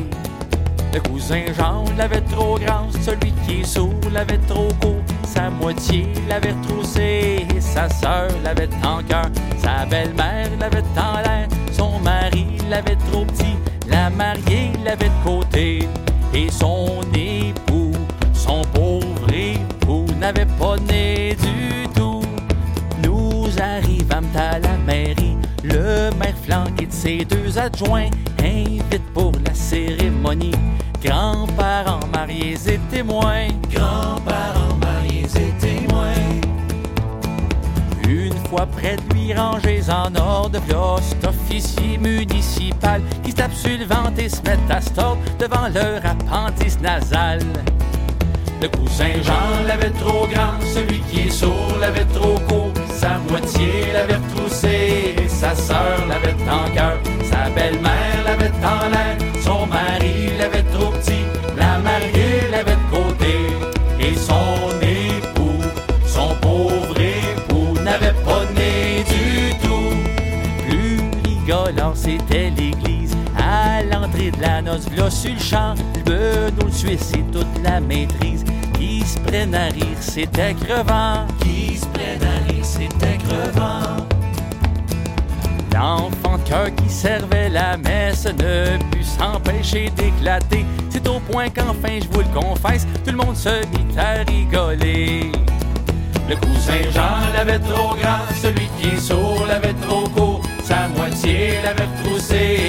Le 0.93 0.99
cousin 1.01 1.43
Jean 1.57 1.85
l'avait 1.97 2.21
trop 2.21 2.57
grand, 2.57 2.91
celui 3.01 3.31
qui 3.45 3.61
est 3.61 3.63
sourd 3.63 3.93
l'avait 4.11 4.39
trop 4.47 4.69
court, 4.81 5.01
sa 5.23 5.49
moitié 5.49 6.07
l'avait 6.27 6.53
retroussé, 6.53 7.45
et 7.55 7.61
sa 7.61 7.89
sœur 7.89 8.29
l'avait 8.43 8.69
en 8.83 9.03
cœur, 9.03 9.29
sa 9.57 9.85
belle-mère 9.85 10.49
l'avait 10.59 10.83
en 10.97 11.21
l'air, 11.21 11.47
son 11.71 11.99
mari 11.99 12.47
l'avait 12.69 12.97
trop 13.11 13.25
petit, 13.25 13.55
la 13.87 14.09
mariée 14.09 14.71
l'avait 14.83 15.09
de 15.09 15.23
côté, 15.23 15.87
et 16.33 16.49
son 16.49 17.01
époux, 17.13 17.93
son 18.33 18.61
pauvre 18.73 19.09
n'avait 20.19 20.45
pas 20.45 20.75
né 20.87 21.35
du 21.35 21.87
tout. 21.95 22.21
Nous 23.03 23.47
arrivâmes 23.59 24.29
à 24.35 24.59
la 24.59 24.77
mairie, 24.85 25.37
le 25.63 26.09
maire 26.17 26.35
flanqué 26.43 26.85
de 26.85 26.91
ses 26.91 27.25
deux 27.25 27.57
adjoints 27.57 28.09
invite 28.39 29.03
pour 29.13 29.31
la 29.45 29.53
cérémonie. 29.53 30.55
Grands-parents 31.01 32.05
mariés 32.13 32.57
et 32.67 32.79
témoins. 32.91 33.47
Grands-parents 33.71 34.75
mariés 34.81 35.25
et 35.35 35.53
témoins. 35.59 36.13
Une 38.07 38.33
fois 38.49 38.65
près 38.65 38.97
de 38.97 39.13
lui, 39.13 39.33
rangés 39.33 39.83
en 39.89 40.13
ordre 40.15 40.59
cloche, 40.67 41.13
officier 41.25 41.97
municipal 41.97 43.01
qui 43.23 43.31
se 43.31 43.35
tapent 43.37 43.53
sur 43.53 43.77
le 43.77 43.85
ventre 43.85 44.19
et 44.19 44.27
se 44.27 44.41
mettent 44.41 44.69
à 44.69 44.81
stop 44.81 45.17
devant 45.39 45.69
leur 45.73 46.01
appendice 46.05 46.79
nasal. 46.81 47.39
Le 48.61 48.67
cousin 48.67 49.13
Jean 49.23 49.63
l'avait 49.65 49.89
trop 49.91 50.27
grand, 50.27 50.59
celui 50.73 50.99
qui 51.09 51.27
est 51.27 51.31
sourd 51.31 51.77
l'avait 51.79 52.03
trop 52.13 52.37
court, 52.49 52.73
sa 52.93 53.17
moitié 53.29 53.93
l'avait 53.93 54.17
retroussé, 54.17 55.15
et 55.17 55.29
sa 55.29 55.55
sœur 55.55 56.05
l'avait 56.09 56.35
en 56.49 56.69
cœur, 56.71 56.97
sa 57.23 57.49
belle-mère 57.51 58.23
l'avait 58.25 58.51
en 58.61 58.89
l'air, 58.89 59.17
son 59.41 59.65
mari 59.65 60.37
l'avait 60.37 60.63
trop 60.73 60.91
petit, 60.91 61.23
la 61.57 61.77
mariée 61.77 62.49
l'avait 62.51 62.75
de 62.75 62.87
côté, 62.91 63.35
et 64.01 64.15
son 64.15 64.77
époux, 64.81 65.63
son 66.05 66.35
pauvre 66.41 66.99
époux, 66.99 67.79
n'avait 67.81 68.17
pas 68.25 68.43
né 68.57 69.05
du 69.07 69.53
tout. 69.63 69.95
Plus 70.67 70.99
rigolant, 71.23 71.93
c'était 71.95 72.49
l'église. 72.49 72.78
L'entrée 74.19 74.31
de 74.31 74.41
la 74.41 74.61
noce, 74.61 74.85
là 74.97 75.09
sur 75.09 75.31
le 75.31 75.39
champ, 75.39 75.75
le 76.05 76.49
le 76.49 76.71
Suisse 76.71 77.11
et 77.13 77.23
toute 77.31 77.63
la 77.63 77.79
maîtrise. 77.79 78.43
Qui 78.77 79.01
se 79.01 79.17
prennent 79.19 79.55
à 79.55 79.65
rire, 79.65 79.97
c'était 79.99 80.53
crevant. 80.55 81.25
Qui 81.41 81.77
se 81.77 81.85
prennent 81.87 82.23
à 82.23 82.51
rire, 82.51 82.65
c'était 82.65 83.17
crevant. 83.17 84.05
L'enfant 85.73 86.37
de 86.37 86.49
cœur 86.49 86.75
qui 86.75 86.89
servait 86.89 87.49
la 87.49 87.77
messe 87.77 88.25
ne 88.25 88.77
put 88.91 89.03
s'empêcher 89.03 89.89
d'éclater. 89.95 90.65
C'est 90.89 91.07
au 91.07 91.19
point 91.19 91.49
qu'enfin, 91.49 91.99
je 92.01 92.07
vous 92.11 92.21
le 92.21 92.39
confesse, 92.39 92.85
tout 93.05 93.11
le 93.11 93.17
monde 93.17 93.37
se 93.37 93.61
mit 93.67 93.97
à 93.97 94.23
rigoler. 94.29 95.31
Le 96.29 96.35
cousin 96.35 96.91
Jean 96.93 97.33
l'avait 97.33 97.57
trop 97.57 97.95
grand, 97.95 98.19
celui 98.39 98.67
qui 98.79 98.89
est 98.89 98.99
sourd 98.99 99.45
l'avait 99.47 99.73
trop 99.81 100.07
court, 100.09 100.41
sa 100.63 100.87
moitié 100.89 101.53
l'avait 101.63 101.87
retroussé, 101.97 102.68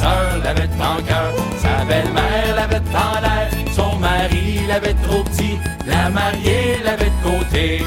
sœur 0.00 0.38
l'avait 0.42 0.74
en 0.80 0.96
cœur, 1.02 1.32
sa 1.58 1.84
belle-mère 1.84 2.56
l'avait 2.56 2.86
en 3.06 3.20
l'air, 3.24 3.50
son 3.74 3.96
mari 3.96 4.60
l'avait 4.68 4.96
trop 5.06 5.22
petit, 5.24 5.58
la 5.86 6.10
mariée 6.10 6.78
l'avait 6.84 7.12
de 7.16 7.20
côté, 7.30 7.82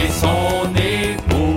et 0.00 0.08
son 0.22 0.74
époux, 0.74 1.56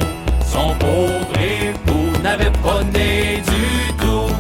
son 0.54 0.70
pauvre 0.84 1.36
époux, 1.40 2.22
n'avait 2.24 2.56
pas 2.64 2.84
né 2.84 3.42
du 3.52 3.94
tout. 4.02 4.32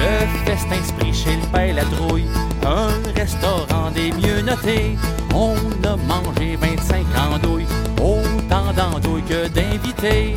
Le 0.00 0.12
festin 0.44 0.82
se 0.88 1.12
chez 1.12 1.36
le 1.36 1.46
père 1.52 1.74
la 1.74 1.84
drouille, 1.84 2.28
un 2.64 2.92
restaurant 3.18 3.90
des 3.94 4.10
mieux 4.12 4.42
notés. 4.42 4.96
On 5.34 5.56
a 5.84 5.96
mangé 5.96 6.56
25 6.60 7.04
andouilles, 7.18 7.66
autant 8.00 8.72
d'andouilles 8.76 9.22
que 9.22 9.48
d'invités. 9.48 10.36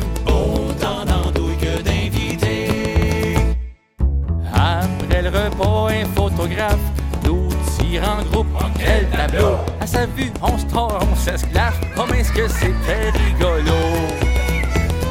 En 8.00 8.22
groupe. 8.30 8.46
Quel 8.78 9.08
tableau! 9.10 9.56
À 9.80 9.86
sa 9.86 10.06
vue, 10.06 10.32
on 10.42 10.56
se 10.58 10.66
tord, 10.66 10.98
on 11.10 11.16
s'esclave. 11.16 11.74
Comment 11.96 12.14
est-ce 12.14 12.32
que 12.32 12.48
c'était 12.48 13.10
rigolo? 13.10 13.78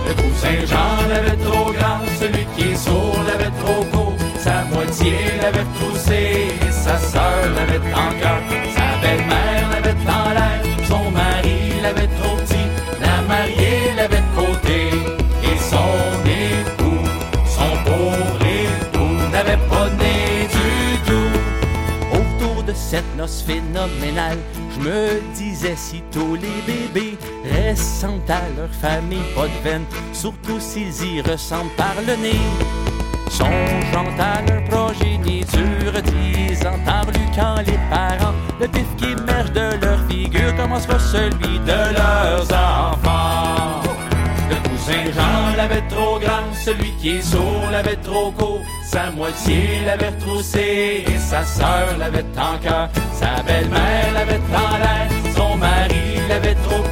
Le 0.08 0.14
cousin 0.14 0.66
Jean 0.66 1.08
l'avait 1.10 1.38
trop 1.38 1.72
grand, 1.74 2.00
celui 2.20 2.46
qui 2.56 2.72
est 2.72 2.76
sourd 2.76 3.20
l'avait 3.28 3.52
trop 3.62 3.84
court, 3.92 4.16
sa 4.40 4.64
moitié 4.74 5.14
l'avait 5.42 5.64
retroussé, 5.64 6.48
et 6.66 6.72
sa 6.72 6.98
sœur 6.98 7.50
l'avait 7.56 7.94
en 7.94 8.12
noce 23.18 23.44
je 23.48 24.80
me 24.80 25.34
disais 25.34 25.76
si 25.76 26.04
tous 26.12 26.36
les 26.36 26.62
bébés 26.68 27.18
ressemblent 27.44 28.22
à 28.30 28.42
leur 28.56 28.70
famille, 28.70 29.24
pas 29.36 29.48
de 29.48 29.64
veine, 29.64 29.86
surtout 30.14 30.60
s'ils 30.60 31.04
y 31.04 31.22
ressemblent 31.22 31.72
par 31.76 31.96
le 32.06 32.16
nez. 32.16 32.40
Songeant 33.30 34.08
à 34.20 34.42
leur 34.48 34.64
progéniture, 34.66 35.94
disant 36.04 36.78
par 36.86 37.06
lui 37.06 37.26
quand 37.36 37.58
les 37.66 37.80
parents, 37.90 38.36
le 38.62 38.68
pif 38.68 38.86
qui 38.98 39.06
émerge 39.06 39.52
de 39.52 39.84
leur 39.84 40.00
figure 40.08 40.56
commencera 40.56 41.00
celui 41.00 41.60
de 41.60 41.94
leurs 41.98 42.44
enfants? 42.44 43.82
Le 44.50 44.56
cousin 44.70 45.12
Jean 45.14 45.58
l'avait 45.58 45.88
trop 45.90 46.20
grand, 46.20 46.54
celui 46.54 46.92
qui 47.02 47.18
est 47.18 47.22
sourd 47.22 47.68
l'avait 47.72 47.98
trop 47.98 48.32
court, 48.32 48.62
sa 48.86 49.12
moitié 49.12 49.82
l'avait 49.86 50.10
retroussé, 50.10 51.04
et 51.08 51.18
sa 51.18 51.44
sœur 51.44 51.98
l'avait 52.00 52.26
en 52.38 52.58
cœur, 52.60 52.90
sa 53.20 53.42
belle-mère 53.44 54.14
l'avait 54.14 54.46
en 54.64 54.78
l'air, 54.84 55.10
son 55.36 55.58
mari 55.58 56.06
l'avait 56.30 56.56
trop 56.66 56.87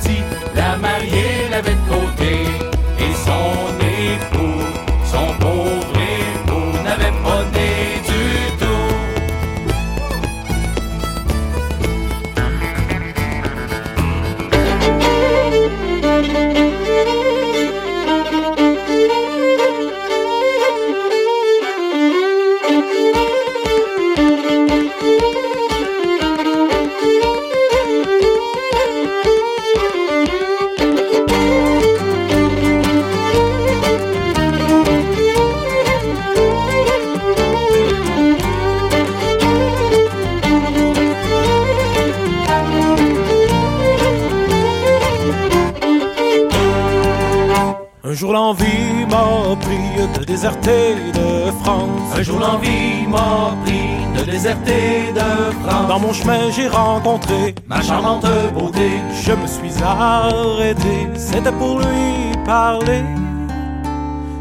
c'était 61.15 61.52
pour 61.52 61.80
lui 61.80 62.32
parler. 62.45 63.04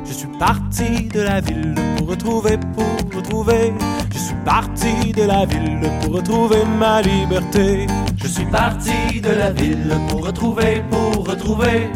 Je 0.04 0.12
suis 0.12 0.28
parti 0.38 1.08
de 1.08 1.20
la 1.20 1.40
ville 1.40 1.74
pour 1.96 2.08
retrouver, 2.08 2.58
pour 2.74 3.16
retrouver. 3.16 3.72
Je 4.12 4.18
suis 4.18 4.36
parti 4.44 5.12
de 5.12 5.24
la 5.24 5.44
ville 5.44 5.80
pour 6.00 6.14
retrouver 6.14 6.64
ma 6.78 7.02
liberté. 7.02 7.86
Je 8.16 8.26
suis 8.26 8.46
parti 8.46 9.20
de 9.20 9.30
la 9.30 9.50
ville 9.50 9.94
pour 10.08 10.24
retrouver, 10.26 10.82
pour 10.90 11.26
retrouver. 11.26 11.90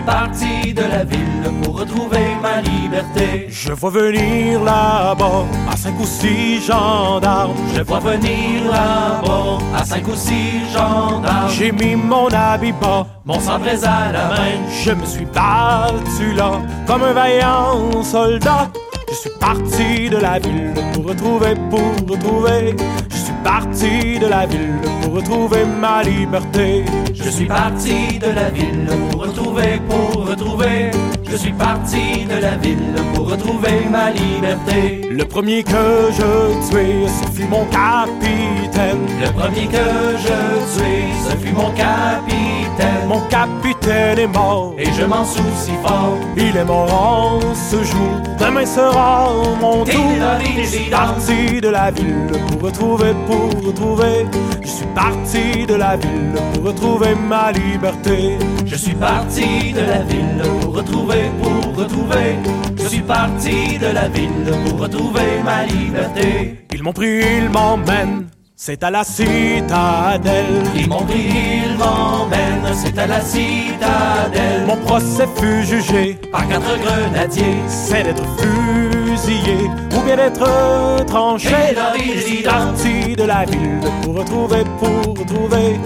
Je 0.00 0.02
suis 0.02 0.12
parti 0.12 0.72
de 0.72 0.80
la 0.80 1.04
ville 1.04 1.62
pour 1.62 1.80
retrouver 1.80 2.34
ma 2.40 2.62
liberté. 2.62 3.48
Je 3.50 3.72
vois 3.74 3.90
venir 3.90 4.62
là-bas 4.62 5.44
à 5.70 5.76
cinq 5.76 6.00
ou 6.00 6.06
six 6.06 6.64
gendarmes. 6.64 7.52
Je 7.76 7.82
vois 7.82 7.98
venir 7.98 8.64
là-bas 8.64 9.58
à 9.76 9.84
cinq 9.84 10.08
ou 10.08 10.14
six 10.14 10.72
gendarmes. 10.72 11.50
J'ai 11.50 11.70
mis 11.70 11.96
mon 11.96 12.28
habit 12.28 12.72
bas, 12.72 13.06
mon 13.26 13.38
sabre 13.38 13.66
à 13.68 14.12
la 14.12 14.28
main. 14.28 14.56
Je 14.82 14.92
me 14.92 15.04
suis 15.04 15.26
battu 15.26 16.32
là 16.34 16.52
comme 16.86 17.02
un 17.02 17.12
vaillant 17.12 18.02
soldat. 18.02 18.70
Je 19.10 19.14
suis 19.16 19.30
parti 19.38 20.08
de 20.08 20.16
la 20.16 20.38
ville 20.38 20.72
pour 20.94 21.08
retrouver, 21.08 21.56
pour 21.68 21.92
retrouver. 22.08 22.74
Je 23.10 23.16
suis 23.16 23.34
parti 23.44 24.18
de 24.18 24.26
la 24.26 24.46
ville 24.46 24.78
pour 25.02 25.14
retrouver 25.14 25.64
ma 25.64 26.02
liberté. 26.02 26.84
Je 27.12 27.28
suis 27.28 27.46
parti 27.46 28.18
de 28.18 28.30
la 28.30 28.50
ville 28.50 28.88
pour 29.10 29.19
retrouver, 29.50 29.80
pour 29.88 30.26
retrouver. 30.26 30.90
Je 31.28 31.36
suis 31.36 31.52
parti 31.52 32.24
de 32.24 32.40
la 32.40 32.56
ville 32.56 32.94
pour 33.14 33.30
retrouver 33.30 33.86
ma 33.90 34.10
liberté. 34.10 35.08
Le 35.10 35.24
premier 35.24 35.62
que 35.62 36.10
je 36.12 36.70
tuai, 36.70 37.06
ce 37.06 37.30
fut 37.32 37.48
mon 37.48 37.64
capitaine. 37.66 39.06
Le 39.20 39.30
premier 39.32 39.66
que 39.66 40.16
je 40.18 40.78
tuai, 40.78 41.04
ce 41.28 41.36
fut 41.36 41.52
mon 41.52 41.70
capitaine. 41.72 43.06
Mon 43.08 43.20
capitaine 43.70 44.18
est 44.18 44.26
mort 44.26 44.74
et 44.78 44.92
je 44.92 45.04
m'en 45.04 45.24
soucie 45.24 45.72
fort. 45.82 46.18
Il 46.36 46.56
est 46.56 46.64
mort 46.64 46.92
en 46.92 47.54
ce 47.54 47.82
jour, 47.82 48.20
demain 48.38 48.66
sera 48.66 49.32
mon 49.60 49.84
tour. 49.84 50.12
Je 50.56 50.66
suis 50.66 50.90
parti 50.90 51.60
de 51.60 51.68
la 51.68 51.90
ville 51.90 52.26
pour 52.48 52.62
retrouver, 52.62 53.12
pour 53.26 53.66
retrouver. 53.66 54.26
Je 54.62 54.68
suis 54.68 54.86
parti 54.94 55.66
de 55.66 55.74
la 55.74 55.96
ville 55.96 56.34
pour 56.52 56.64
retrouver 56.64 57.14
ma 57.14 57.52
liberté. 57.52 58.38
Je 58.66 58.76
suis 58.76 58.94
parti 58.94 59.72
de 59.72 59.80
la 59.80 60.02
ville 60.02 60.42
pour 60.60 60.74
retrouver, 60.74 61.30
pour 61.42 61.76
retrouver. 61.76 62.36
Je 62.76 62.88
suis 62.88 63.02
parti 63.02 63.78
de 63.78 63.86
la 63.86 64.08
ville 64.08 64.50
pour 64.64 64.80
retrouver 64.80 65.42
ma 65.44 65.64
liberté. 65.64 66.64
Ils 66.72 66.82
m'ont 66.82 66.92
pris, 66.92 67.20
ils 67.20 67.50
m'emmènent. 67.50 68.29
C'est 68.62 68.84
à 68.84 68.90
la 68.90 69.04
citadelle. 69.04 70.62
Ils 70.76 70.86
m'ont 70.86 71.06
pris, 71.06 71.30
ils 71.64 71.78
m'emmènent. 71.78 72.74
C'est 72.74 72.98
à 72.98 73.06
la 73.06 73.22
citadelle. 73.22 74.66
Mon 74.66 74.76
procès 74.76 75.26
fut 75.36 75.64
jugé 75.64 76.18
par 76.30 76.46
quatre 76.46 76.78
grenadiers. 76.78 77.56
C'est 77.66 78.02
d'être 78.02 78.22
fusillé 78.36 79.70
ou 79.96 80.02
bien 80.02 80.16
d'être 80.16 81.06
tranché. 81.06 81.48
Je 81.96 82.20
suis 82.20 82.42
parti 82.42 83.16
de 83.16 83.24
la 83.24 83.46
ville 83.46 83.80
pour 84.02 84.16
retrouver, 84.16 84.64
pour 84.78 85.18
retrouver. 85.18 85.80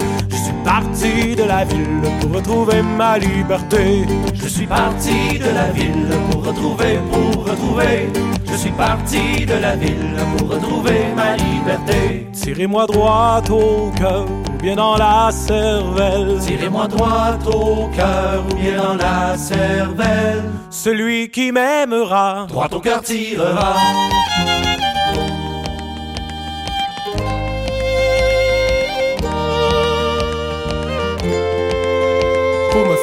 Je 0.65 0.71
suis 0.71 0.81
parti 0.81 1.35
de 1.35 1.43
la 1.43 1.63
ville 1.63 2.01
pour 2.19 2.33
retrouver 2.33 2.81
ma 2.81 3.19
liberté. 3.19 4.03
Je 4.33 4.47
suis 4.47 4.65
parti 4.65 5.37
de 5.37 5.53
la 5.53 5.69
ville 5.69 6.09
pour 6.31 6.43
retrouver, 6.43 6.97
pour 7.11 7.45
retrouver. 7.45 8.09
Je 8.47 8.55
suis 8.55 8.71
parti 8.71 9.45
de 9.45 9.53
la 9.61 9.75
ville 9.75 10.15
pour 10.35 10.49
retrouver 10.49 11.01
ma 11.15 11.35
liberté. 11.35 12.27
Tirez-moi 12.33 12.87
droit 12.87 13.43
au 13.51 13.91
cœur 13.95 14.25
ou 14.25 14.57
bien 14.59 14.75
dans 14.75 14.97
la 14.97 15.29
cervelle. 15.31 16.39
Tirez-moi 16.39 16.87
droit 16.87 17.37
au 17.45 17.87
cœur 17.95 18.43
ou 18.49 18.55
bien 18.55 18.77
dans 18.77 18.95
la 18.95 19.37
cervelle. 19.37 20.49
Celui 20.71 21.29
qui 21.29 21.51
m'aimera, 21.51 22.47
droit 22.49 22.69
au 22.71 22.79
cœur 22.79 23.01
tirera. 23.03 23.75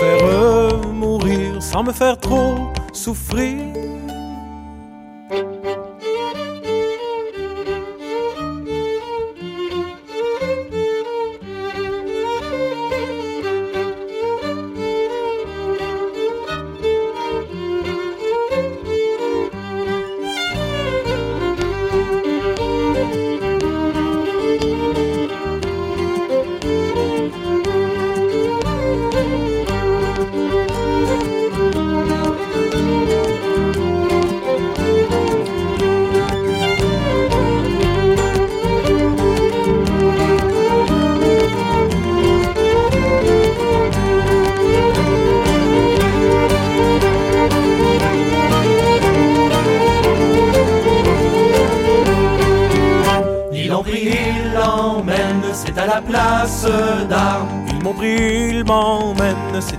Faire 0.03 0.88
mourir 0.93 1.62
sans 1.62 1.83
me 1.85 1.93
faire 1.93 2.19
trop 2.19 2.55
souffrir. 2.93 3.71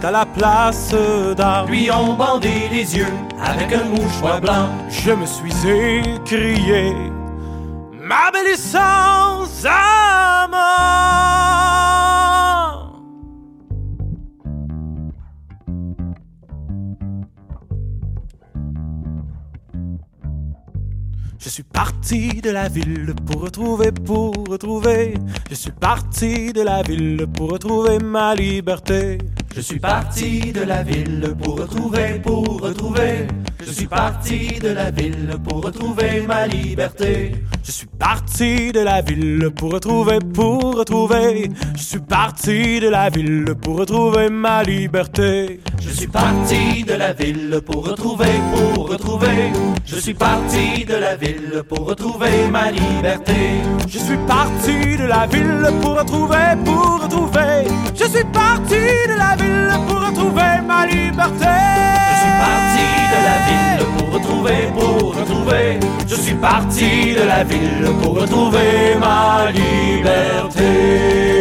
À 0.03 0.11
la 0.11 0.25
place 0.25 0.93
d'armes. 1.35 1.69
Lui 1.69 1.89
ont 1.91 2.13
bandé 2.13 2.69
les 2.71 2.97
yeux 2.97 3.13
avec 3.41 3.71
un 3.73 3.85
mouchoir 3.85 4.41
blanc. 4.41 4.69
Je 4.89 5.11
me 5.11 5.25
suis 5.25 5.53
écrié, 6.15 6.93
ma 8.01 8.31
belle 8.31 8.57
sans 8.57 9.65
âme. 9.65 10.55
Je 21.39 21.49
suis 21.49 21.63
parti 21.63 22.41
de 22.41 22.49
la 22.51 22.67
ville 22.69 23.13
pour 23.27 23.41
retrouver, 23.41 23.91
pour 23.91 24.33
retrouver. 24.49 25.13
Je 25.49 25.55
suis 25.55 25.71
parti 25.71 26.53
de 26.53 26.61
la 26.61 26.81
ville 26.81 27.27
pour 27.35 27.51
retrouver 27.51 27.99
ma 27.99 28.33
liberté. 28.33 29.17
Je 29.55 29.61
suis 29.61 29.79
parti 29.79 30.51
de 30.51 30.61
la 30.61 30.81
ville 30.81 31.35
pour 31.41 31.59
retrouver, 31.59 32.19
pour 32.23 32.59
retrouver. 32.59 33.27
Je 33.65 33.71
suis 33.71 33.87
parti 33.87 34.59
de 34.59 34.69
la 34.69 34.91
ville 34.91 35.35
pour 35.43 35.63
retrouver 35.63 36.21
ma 36.27 36.45
liberté. 36.47 37.35
Je 37.63 37.71
suis 37.71 37.87
parti 37.87 38.71
de 38.71 38.81
la 38.81 39.01
ville 39.01 39.49
pour 39.55 39.71
retrouver, 39.73 40.19
pour 40.33 40.75
retrouver. 40.75 41.49
Je 41.75 41.81
suis 41.81 41.99
parti 41.99 42.79
de 42.79 42.89
la 42.89 43.09
ville 43.09 43.55
pour 43.61 43.77
retrouver 43.77 44.29
ma 44.29 44.63
liberté. 44.63 45.61
Je 45.81 45.89
suis 45.89 46.07
parti 46.07 46.83
de 46.83 46.93
la 46.93 47.13
ville 47.13 47.61
pour 47.65 47.87
retrouver, 47.87 48.33
pour 48.53 48.89
retrouver. 48.89 49.51
Je 49.85 49.95
suis 49.95 50.13
parti 50.13 50.85
de 50.85 50.95
la 50.95 51.15
ville 51.15 51.63
pour 51.69 51.85
retrouver 51.87 52.47
ma 52.51 52.69
liberté. 52.71 53.61
Je 53.87 53.99
suis 53.99 54.17
parti 54.27 54.97
de 54.97 55.05
la 55.05 55.25
ville 55.27 55.69
pour 55.81 55.97
retrouver, 55.99 56.57
pour 56.65 57.03
retrouver. 57.03 57.67
Je 57.95 58.05
suis 58.05 58.25
parti 58.25 58.83
de 59.07 59.15
la 59.17 59.35
ville 59.35 59.71
pour 59.87 59.99
retrouver 60.07 60.61
ma 60.67 60.85
liberté. 60.85 62.12
Je 62.23 62.29
suis 62.29 62.37
parti 62.39 62.87
de 63.13 63.19
la 63.27 63.37
ville 63.47 63.85
pour 63.97 64.07
retrouver, 64.13 64.61
pour 64.77 65.15
retrouver. 65.15 65.79
Je 66.07 66.15
suis 66.15 66.35
parti 66.35 67.13
de 67.13 67.23
la 67.27 67.43
ville 67.43 67.89
pour 68.01 68.13
retrouver 68.21 68.95
ma 68.99 69.51
liberté. 69.51 71.32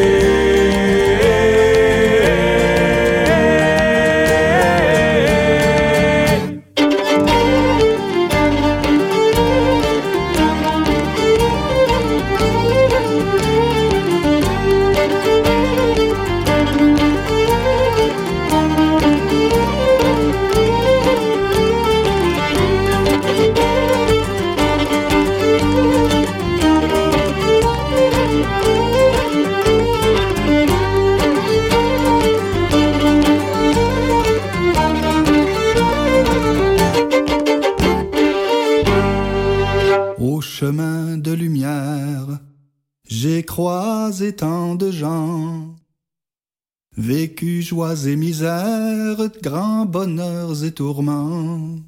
Joies 47.42 48.06
et 48.06 48.16
misères, 48.16 49.28
grands 49.42 49.84
bonheurs 49.84 50.64
et 50.64 50.72
tourments. 50.72 51.78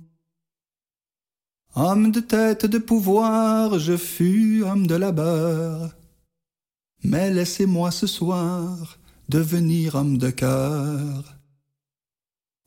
Homme 1.76 2.10
de 2.10 2.20
tête 2.20 2.66
de 2.66 2.78
pouvoir, 2.78 3.78
je 3.78 3.96
fus 3.96 4.64
homme 4.64 4.86
de 4.86 4.94
labeur. 4.94 5.94
Mais 7.02 7.30
laissez-moi 7.30 7.90
ce 7.90 8.06
soir 8.06 8.98
devenir 9.28 9.94
homme 9.94 10.18
de 10.18 10.30
cœur. 10.30 11.36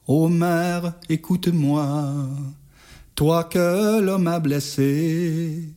Ô 0.08 0.30
mère, 0.30 0.94
écoute-moi, 1.10 2.28
toi 3.16 3.44
que 3.44 4.00
l'homme 4.00 4.28
a 4.28 4.40
blessé. 4.40 5.74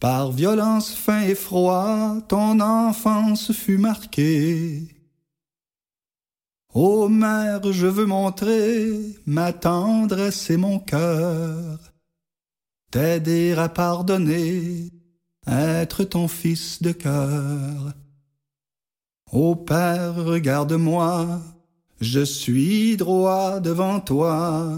Par 0.00 0.32
violence, 0.32 0.94
faim 0.94 1.22
et 1.22 1.34
froid, 1.34 2.16
ton 2.28 2.60
enfance 2.60 3.52
fut 3.52 3.78
marquée. 3.78 4.93
Ô 6.74 7.08
mère, 7.08 7.72
je 7.72 7.86
veux 7.86 8.04
montrer 8.04 9.16
ma 9.26 9.52
tendresse 9.52 10.50
et 10.50 10.56
mon 10.56 10.80
cœur, 10.80 11.78
t'aider 12.90 13.52
à 13.52 13.68
pardonner, 13.68 14.90
être 15.46 16.02
ton 16.02 16.26
fils 16.26 16.82
de 16.82 16.90
cœur. 16.90 17.94
Ô 19.30 19.54
Père, 19.54 20.16
regarde-moi, 20.16 21.40
je 22.00 22.24
suis 22.24 22.96
droit 22.96 23.60
devant 23.60 24.00
toi. 24.00 24.76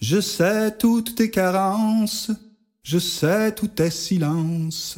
Je 0.00 0.22
sais 0.22 0.74
toutes 0.78 1.16
tes 1.16 1.30
carences, 1.30 2.30
je 2.82 2.98
sais 2.98 3.54
tous 3.54 3.68
tes 3.68 3.90
silences. 3.90 4.96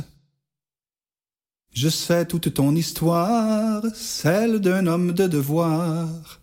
Je 1.73 1.89
sais 1.89 2.27
toute 2.27 2.55
ton 2.55 2.75
histoire, 2.75 3.85
celle 3.95 4.59
d'un 4.59 4.87
homme 4.87 5.13
de 5.13 5.27
devoir. 5.27 6.41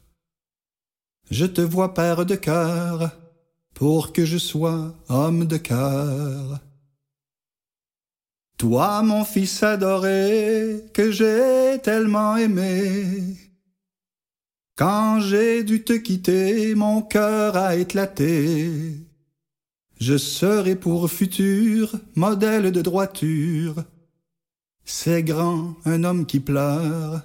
Je 1.30 1.46
te 1.46 1.62
vois 1.62 1.94
père 1.94 2.26
de 2.26 2.36
cœur, 2.36 3.12
pour 3.74 4.14
que 4.14 4.26
je 4.26 4.38
sois 4.38 4.94
homme 5.10 5.46
de 5.46 5.58
cœur. 5.58 6.60
Toi, 8.58 9.04
mon 9.04 9.26
fils 9.26 9.64
adoré, 9.64 10.86
que 10.94 11.12
j'ai 11.12 11.80
tellement 11.84 12.38
aimé. 12.38 13.36
Quand 14.78 15.20
j'ai 15.20 15.64
dû 15.64 15.84
te 15.84 15.94
quitter, 15.94 16.76
mon 16.76 17.02
cœur 17.02 17.58
a 17.58 17.76
éclaté. 17.76 18.94
Je 20.00 20.18
serai 20.18 20.76
pour 20.76 21.10
futur 21.10 21.94
modèle 22.16 22.72
de 22.72 22.82
droiture 22.82 23.84
c'est 24.86 25.24
grand 25.24 25.76
un 25.86 26.04
homme 26.04 26.28
qui 26.28 26.40
pleure, 26.40 27.24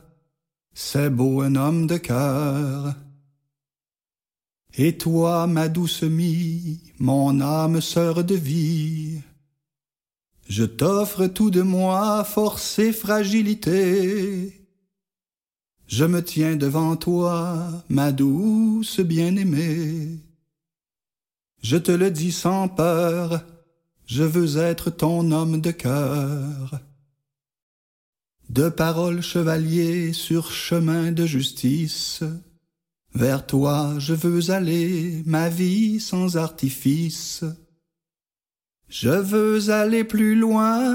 c'est 0.72 1.10
beau 1.10 1.42
un 1.42 1.54
homme 1.56 1.86
de 1.86 1.98
cœur. 1.98 2.94
Et 4.78 4.96
toi, 4.96 5.46
ma 5.46 5.68
douce 5.68 6.02
mie, 6.02 6.80
mon 6.98 7.40
âme 7.40 7.82
sœur 7.82 8.24
de 8.24 8.34
vie, 8.34 9.20
je 10.48 10.64
t'offre 10.64 11.26
tout 11.26 11.50
de 11.50 11.60
moi, 11.60 12.24
force 12.24 12.78
et 12.78 12.92
fragilité. 12.92 14.66
Je 15.86 16.04
me 16.04 16.24
tiens 16.24 16.56
devant 16.56 16.96
toi, 16.96 17.84
ma 17.88 18.10
douce 18.10 19.00
bien-aimée. 19.00 20.18
Je 21.62 21.76
te 21.76 21.92
le 21.92 22.10
dis 22.10 22.32
sans 22.32 22.68
peur, 22.68 23.44
je 24.06 24.22
veux 24.22 24.56
être 24.56 24.88
ton 24.88 25.30
homme 25.30 25.60
de 25.60 25.72
cœur 25.72 26.80
de 28.50 28.68
paroles 28.68 29.22
chevalier 29.22 30.12
sur 30.12 30.50
chemin 30.50 31.12
de 31.12 31.24
justice. 31.24 32.24
Vers 33.14 33.46
toi 33.46 33.94
je 33.98 34.12
veux 34.12 34.50
aller, 34.50 35.22
ma 35.24 35.48
vie 35.48 36.00
sans 36.00 36.36
artifice. 36.36 37.44
Je 38.88 39.10
veux 39.10 39.70
aller 39.70 40.02
plus 40.02 40.34
loin, 40.34 40.90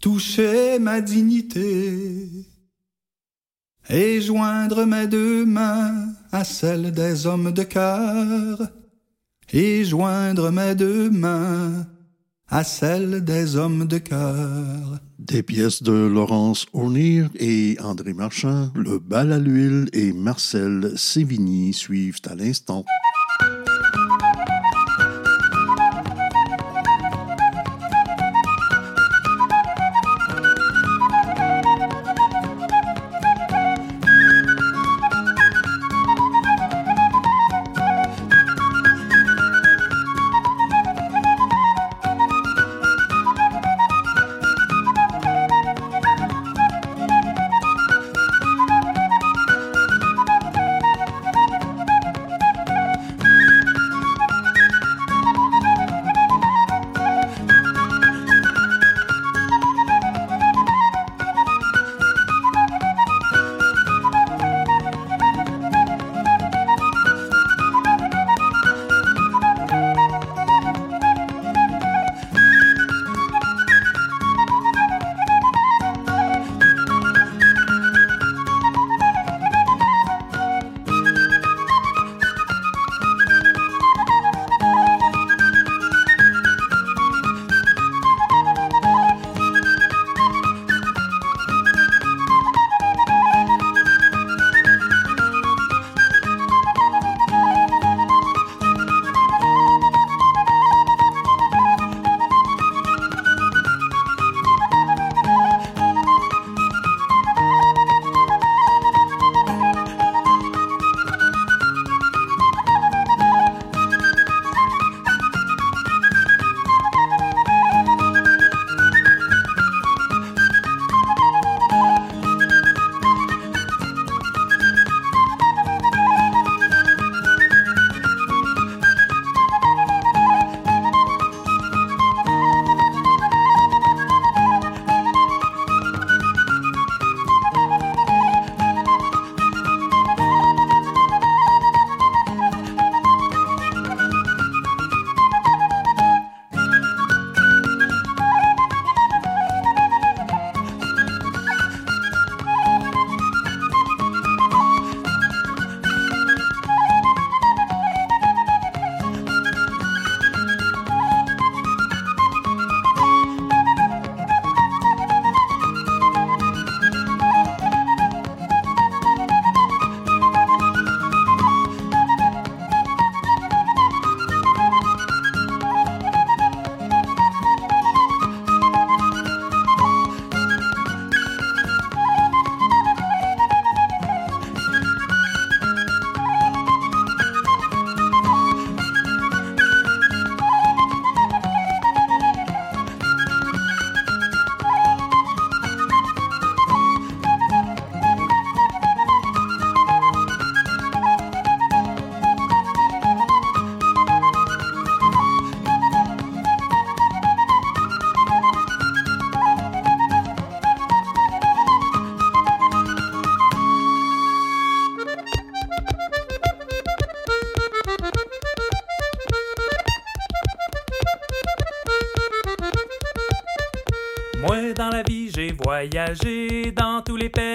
toucher 0.00 0.78
ma 0.78 1.00
dignité 1.00 2.28
et 3.88 4.20
joindre 4.20 4.84
mes 4.84 5.06
deux 5.06 5.46
mains 5.46 6.08
à 6.30 6.44
celles 6.44 6.92
des 6.92 7.26
hommes 7.26 7.52
de 7.52 7.62
cœur 7.62 8.70
et 9.50 9.82
joindre 9.82 10.50
mes 10.50 10.74
deux 10.74 11.08
mains 11.08 11.86
à 12.50 12.64
celles 12.64 13.22
des 13.24 13.56
hommes 13.56 13.86
de 13.86 13.98
cœur. 13.98 15.00
Des 15.18 15.42
pièces 15.42 15.82
de 15.82 15.92
Laurence 15.92 16.66
O'Neill 16.72 17.28
et 17.38 17.76
André 17.80 18.14
Marchand, 18.14 18.70
Le 18.74 18.98
bal 18.98 19.32
à 19.32 19.38
l'huile 19.38 19.90
et 19.92 20.12
Marcel 20.12 20.92
Sévigny 20.96 21.74
suivent 21.74 22.20
à 22.26 22.34
l'instant. 22.34 22.84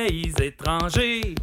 pays. 0.04 0.34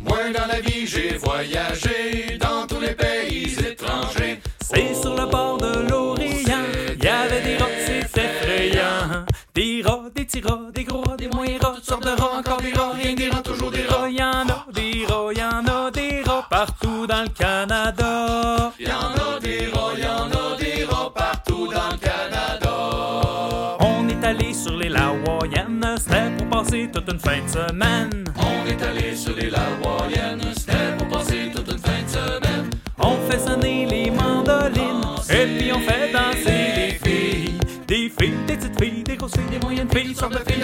Moi, 0.01 0.19
dans 0.37 0.47
la 0.47 0.61
vie, 0.61 0.87
j'ai 0.87 1.17
voyagé 1.17 2.39
dans 2.39 2.67
tous 2.67 2.81
les 2.81 2.95
pays 2.95 3.57
étrangers. 3.59 4.41
C'est 4.61 4.95
sur 4.95 5.15
le 5.15 5.27
bord 5.27 5.59
de 5.59 5.89
l'Orient, 5.89 6.65
il 6.97 7.05
y 7.05 7.09
avait 7.09 7.43
des 7.43 7.57
rats, 7.57 7.67
c'est 7.87 8.23
effrayant. 8.23 9.25
Des 9.55 9.83
rats, 9.85 10.05
des 10.15 10.25
petits 10.25 10.43
des 10.75 10.85
gros 10.85 11.03
rats, 11.03 11.17
des 11.17 11.29
moyens 11.29 11.61
rats, 11.63 11.73
toutes 11.77 11.85
sortes 11.85 12.05
de 12.05 12.21
rats, 12.21 12.39
encore 12.39 12.61
des 12.61 12.73
rats, 12.73 12.93
rien 12.93 13.15
des 13.15 13.29
rats, 13.31 13.43
toujours 13.43 13.71
des 13.71 13.85
rats. 13.85 14.09
Y 14.09 14.23
en 14.23 14.49
a 14.49 14.67
des 14.73 15.07
rats, 15.09 15.33
y 15.33 15.43
en 15.43 15.67
a 15.67 15.91
des 15.91 16.23
rats 16.23 16.47
partout 16.49 17.07
dans 17.07 17.23
le 17.23 17.29
Canada. 17.29 18.73
Y 18.79 18.91
en 18.91 19.37
a 19.37 19.41
des 19.41 19.69
rats, 19.73 19.95
y 19.99 20.07
en 20.07 20.31
a 20.31 20.57
des 20.59 20.85
rats 20.85 21.13
partout 21.15 21.67
dans 21.69 21.91
le 21.91 21.99
Canada. 21.99 23.77
On 23.81 24.09
est 24.09 24.25
allé 24.25 24.53
sur 24.55 24.77
les 24.77 24.89
Lawayan, 24.89 25.97
c'était 25.99 26.31
pour 26.39 26.49
passer 26.49 26.91
toute 26.93 27.11
une 27.11 27.19
fin 27.19 27.43
de 27.43 27.49
semaine. 27.49 28.20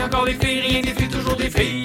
encore 0.07 0.24
des 0.24 0.34
filles, 0.34 0.61
rien 0.61 0.80
des 0.82 0.94
filles, 0.94 1.09
toujours 1.09 1.36
des 1.36 1.50
filles. 1.50 1.75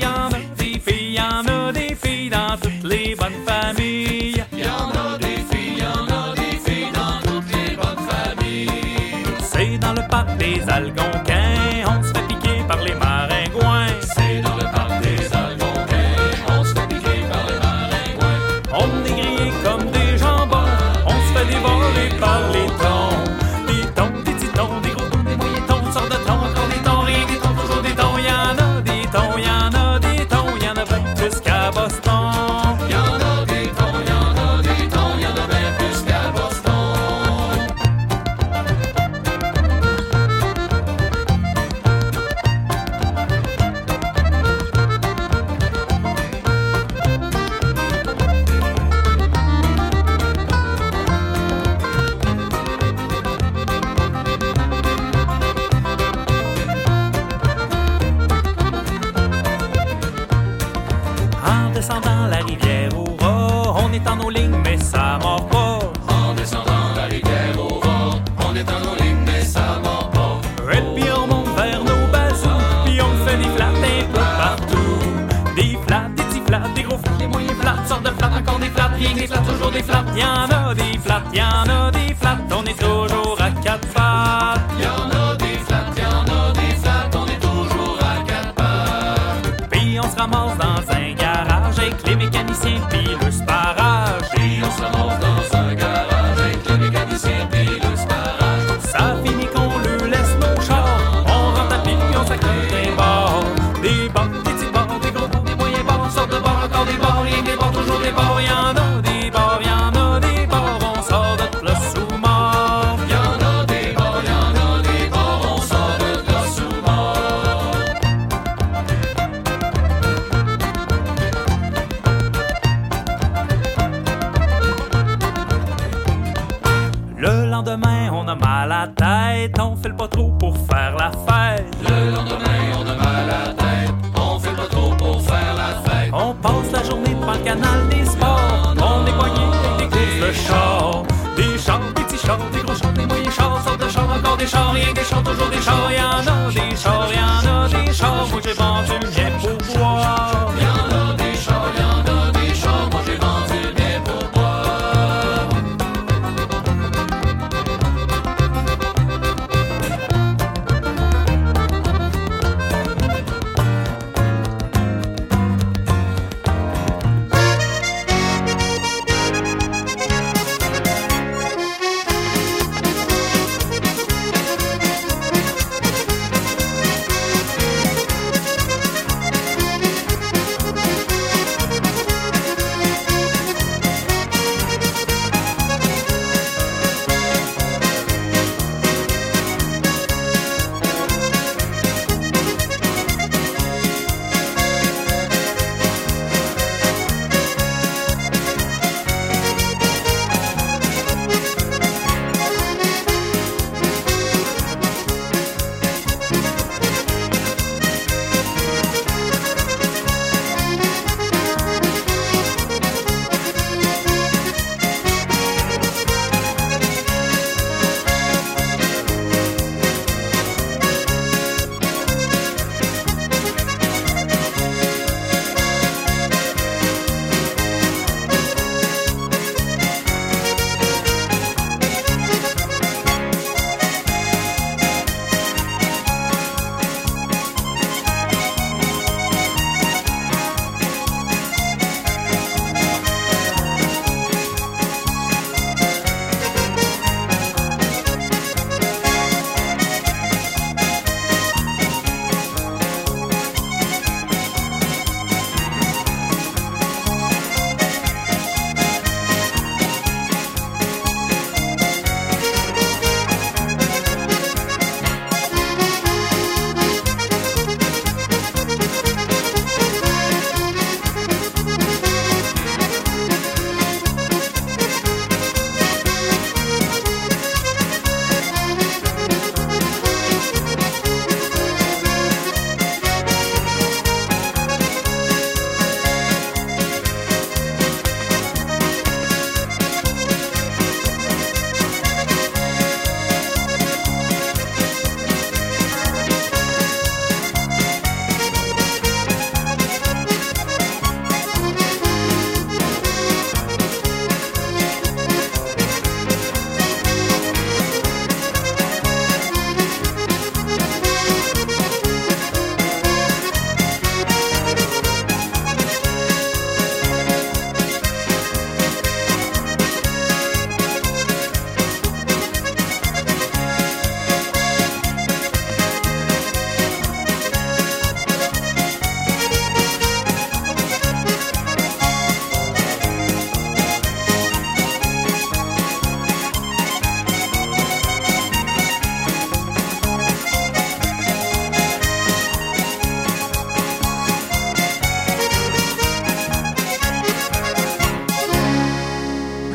tête, 128.88 129.60
on 129.60 129.76
fait 129.76 129.90
le 129.90 129.96
pas 129.96 130.08
trop 130.08 130.32
pour 130.32 130.56
faire 130.56 130.96
la 130.98 131.12
fête. 131.12 131.66
Le 131.84 132.12
lendemain, 132.12 132.62
on 132.78 132.82
a 132.82 132.96
mal 132.96 133.30
à 133.30 133.48
la 133.48 133.54
tête, 133.54 133.94
on 134.16 134.40
fait 134.40 134.52
le 134.52 134.56
pas 134.58 134.68
trop 134.68 134.96
pour 134.96 135.22
faire 135.22 135.54
la 135.56 135.90
fête. 135.90 136.12
On 136.14 136.34
passe 136.34 136.72
la 136.74 136.84
journée 136.84 137.14
devant 137.14 137.34
le 137.34 137.40
canal 137.40 137.90
des 137.90 138.06
sports, 138.06 138.74
on 138.78 139.06
est 139.06 139.12
poigné 139.12 139.42
avec 139.76 139.90
des 139.90 139.98
crises 139.98 140.22
de 140.22 140.32
chars. 140.34 141.04
Des 141.36 141.58
chars, 141.58 141.80
des 141.96 142.04
petits 142.04 142.18
chars, 142.18 142.38
des 142.52 142.62
gros 142.62 142.76
chars, 142.76 142.94
des 142.94 143.06
moyens 143.06 143.34
chars, 143.34 143.64
sortes 143.64 143.82
de 143.82 143.90
chars, 143.90 144.10
encore 144.10 144.38
des 144.38 144.48
chars, 144.48 144.74
rien 144.74 144.94
des 144.94 145.04
chars, 145.04 145.24
toujours 145.24 145.50
des 145.50 145.62
chars. 145.62 145.92
Y'en 145.92 146.20
a 146.20 146.52
des 146.52 146.76
chars, 146.76 147.08
y'en 147.14 147.50
a 147.50 147.68
des 147.70 147.94
chars, 147.94 148.28
moi 148.32 148.42
j'ai 148.44 148.54
vendu 148.54 149.21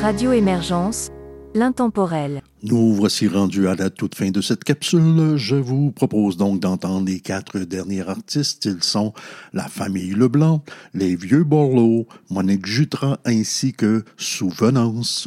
Radio 0.06 0.30
Émergence, 0.30 1.08
l'intemporel. 1.52 2.40
Nous 2.62 2.94
voici 2.94 3.26
rendus 3.26 3.66
à 3.66 3.74
la 3.74 3.90
toute 3.90 4.14
fin 4.14 4.30
de 4.30 4.40
cette 4.40 4.62
capsule. 4.62 5.36
Je 5.36 5.56
vous 5.56 5.90
propose 5.90 6.36
donc 6.36 6.60
d'entendre 6.60 7.08
les 7.08 7.18
quatre 7.18 7.58
derniers 7.58 8.08
artistes. 8.08 8.66
Ils 8.66 8.84
sont 8.84 9.12
la 9.52 9.64
famille 9.64 10.12
Leblanc, 10.12 10.62
les 10.94 11.16
Vieux 11.16 11.42
Borloo, 11.42 12.06
Monique 12.30 12.66
Jutras 12.66 13.18
ainsi 13.24 13.72
que 13.72 14.04
Souvenance. 14.16 15.26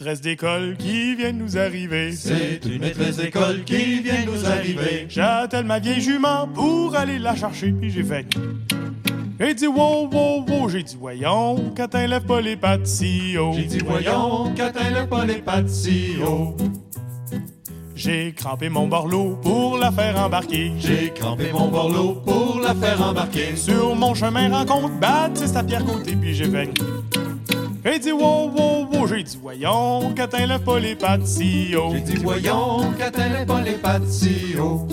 maîtresse 0.00 0.20
d'école 0.22 0.76
qui 0.78 1.14
vient 1.14 1.32
de 1.32 1.36
nous 1.36 1.58
arriver. 1.58 2.12
C'est 2.12 2.64
une 2.64 2.80
maîtresse 2.80 3.18
d'école 3.18 3.64
qui 3.64 4.00
vient 4.00 4.24
de 4.24 4.30
nous 4.30 4.46
arriver. 4.46 5.04
J'attelle 5.10 5.66
ma 5.66 5.78
vieille 5.78 6.00
jument 6.00 6.48
pour 6.48 6.96
aller 6.96 7.18
la 7.18 7.36
chercher, 7.36 7.70
puis 7.72 7.90
j'ai 7.90 8.02
fait. 8.02 8.24
J'ai 9.38 9.54
dit 9.54 9.66
wow, 9.66 10.08
wow, 10.10 10.46
wow, 10.48 10.68
j'ai 10.70 10.82
dit 10.84 10.96
voyons, 10.98 11.74
quand 11.76 11.92
lève 11.92 12.24
pas 12.24 12.40
les 12.40 12.56
pattes 12.56 12.86
si 12.86 13.36
haut. 13.36 13.52
J'ai 13.54 13.64
dit 13.64 13.78
voyons, 13.80 14.54
quand 14.56 14.72
lève 14.90 15.06
pas 15.06 15.26
les 15.26 15.42
pattes 15.42 15.68
si 15.68 16.14
haut. 16.24 16.56
J'ai 17.94 18.32
crampé 18.32 18.70
mon 18.70 18.88
borloo 18.88 19.36
pour 19.42 19.76
la 19.76 19.92
faire 19.92 20.18
embarquer. 20.18 20.72
J'ai 20.78 21.12
crampé 21.14 21.52
mon 21.52 21.68
borloo 21.68 22.14
pour 22.24 22.58
la 22.62 22.74
faire 22.74 23.02
embarquer. 23.02 23.54
Sur 23.54 23.94
mon 23.94 24.14
chemin 24.14 24.48
rencontre 24.48 24.88
Baptiste 24.98 25.56
à 25.56 25.62
Pierre 25.62 25.84
Côté, 25.84 26.16
puis 26.16 26.34
j'ai 26.34 26.46
fait. 26.46 26.70
J'ai 27.82 27.98
dit 27.98 28.12
wow, 28.12 28.50
wow, 28.50 28.86
wow, 28.92 29.06
j'ai 29.06 29.22
dit 29.22 29.38
voyons, 29.40 30.14
quand 30.14 30.32
lève 30.34 30.60
pas 30.60 30.78
les 30.78 30.96
haut. 31.74 31.92
J'ai 31.94 32.00
dit 32.00 32.16
voyons, 32.16 32.92
quand 32.98 33.16
lève 33.16 33.46
pas 33.46 33.62
les 33.62 34.58
haut. 34.58 34.86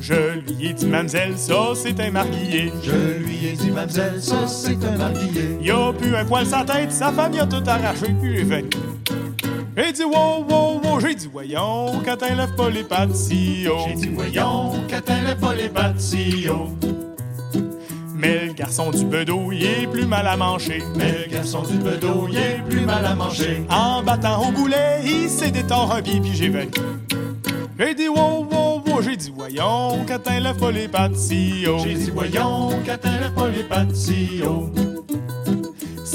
Je 0.00 0.38
lui 0.38 0.68
ai 0.68 0.72
dit, 0.72 0.86
mademoiselle, 0.86 1.36
ça 1.36 1.72
c'est 1.74 1.98
un 2.00 2.12
marguillier. 2.12 2.72
Je 2.82 3.18
lui 3.18 3.46
ai 3.46 3.52
dit, 3.52 3.70
mademoiselle, 3.72 4.22
ça 4.22 4.46
c'est 4.46 4.82
un 4.84 4.96
marguillier. 4.96 5.58
Il 5.60 5.70
a 5.70 5.92
plus 5.92 6.14
un 6.14 6.24
poil 6.24 6.46
sa 6.46 6.64
tête, 6.64 6.92
sa 6.92 7.12
femme 7.12 7.34
y 7.34 7.40
a 7.40 7.46
tout 7.46 7.62
arraché, 7.66 8.14
puis 8.20 8.36
j'ai 8.36 8.44
fait. 8.44 8.64
J'ai 9.76 9.92
dit 9.92 10.04
wow, 10.04 10.44
wow, 10.48 10.80
wow, 10.82 11.00
j'ai 11.00 11.16
dit 11.16 11.28
voyons, 11.30 12.00
quand 12.04 12.22
lève 12.22 12.54
pas 12.54 12.70
les 12.70 12.84
haut. 13.68 13.78
J'ai 13.88 13.94
dit 13.94 14.08
voyons, 14.14 14.72
quand 14.88 15.08
lève 15.08 15.38
pas 15.40 15.54
les 15.54 16.48
haut. 16.48 17.07
Mais 18.18 18.46
le 18.46 18.52
garçon 18.52 18.90
du 18.90 19.04
bedeau, 19.04 19.52
il 19.52 19.64
est 19.64 19.86
plus 19.86 20.04
mal 20.04 20.26
à 20.26 20.36
manger. 20.36 20.82
Mais 20.96 21.24
le 21.24 21.30
garçon 21.30 21.62
du 21.62 21.78
bedeau, 21.78 22.26
il 22.30 22.36
est 22.36 22.62
plus 22.68 22.80
mal 22.80 23.06
à 23.06 23.14
manger. 23.14 23.62
En 23.70 24.02
battant 24.02 24.48
au 24.48 24.52
boulet, 24.52 25.00
il 25.04 25.28
s'est 25.28 25.50
détort 25.50 25.92
un 25.94 26.02
pied, 26.02 26.20
puis 26.20 26.34
j'ai 26.34 26.50
fait. 26.50 26.68
J'ai 27.78 27.94
dit 27.94 28.08
wow, 28.08 28.44
wow, 28.50 28.82
wow, 28.84 29.02
j'ai 29.02 29.16
dit 29.16 29.32
voyons, 29.34 30.04
quand 30.06 30.28
lève 30.28 30.56
pas 30.56 30.72
les. 30.72 30.88
J'ai 31.84 31.94
dit 31.94 32.10
voyons, 32.10 32.70
quand 32.84 33.04
lève 33.04 33.32
pas 33.34 33.48
les 33.48 33.94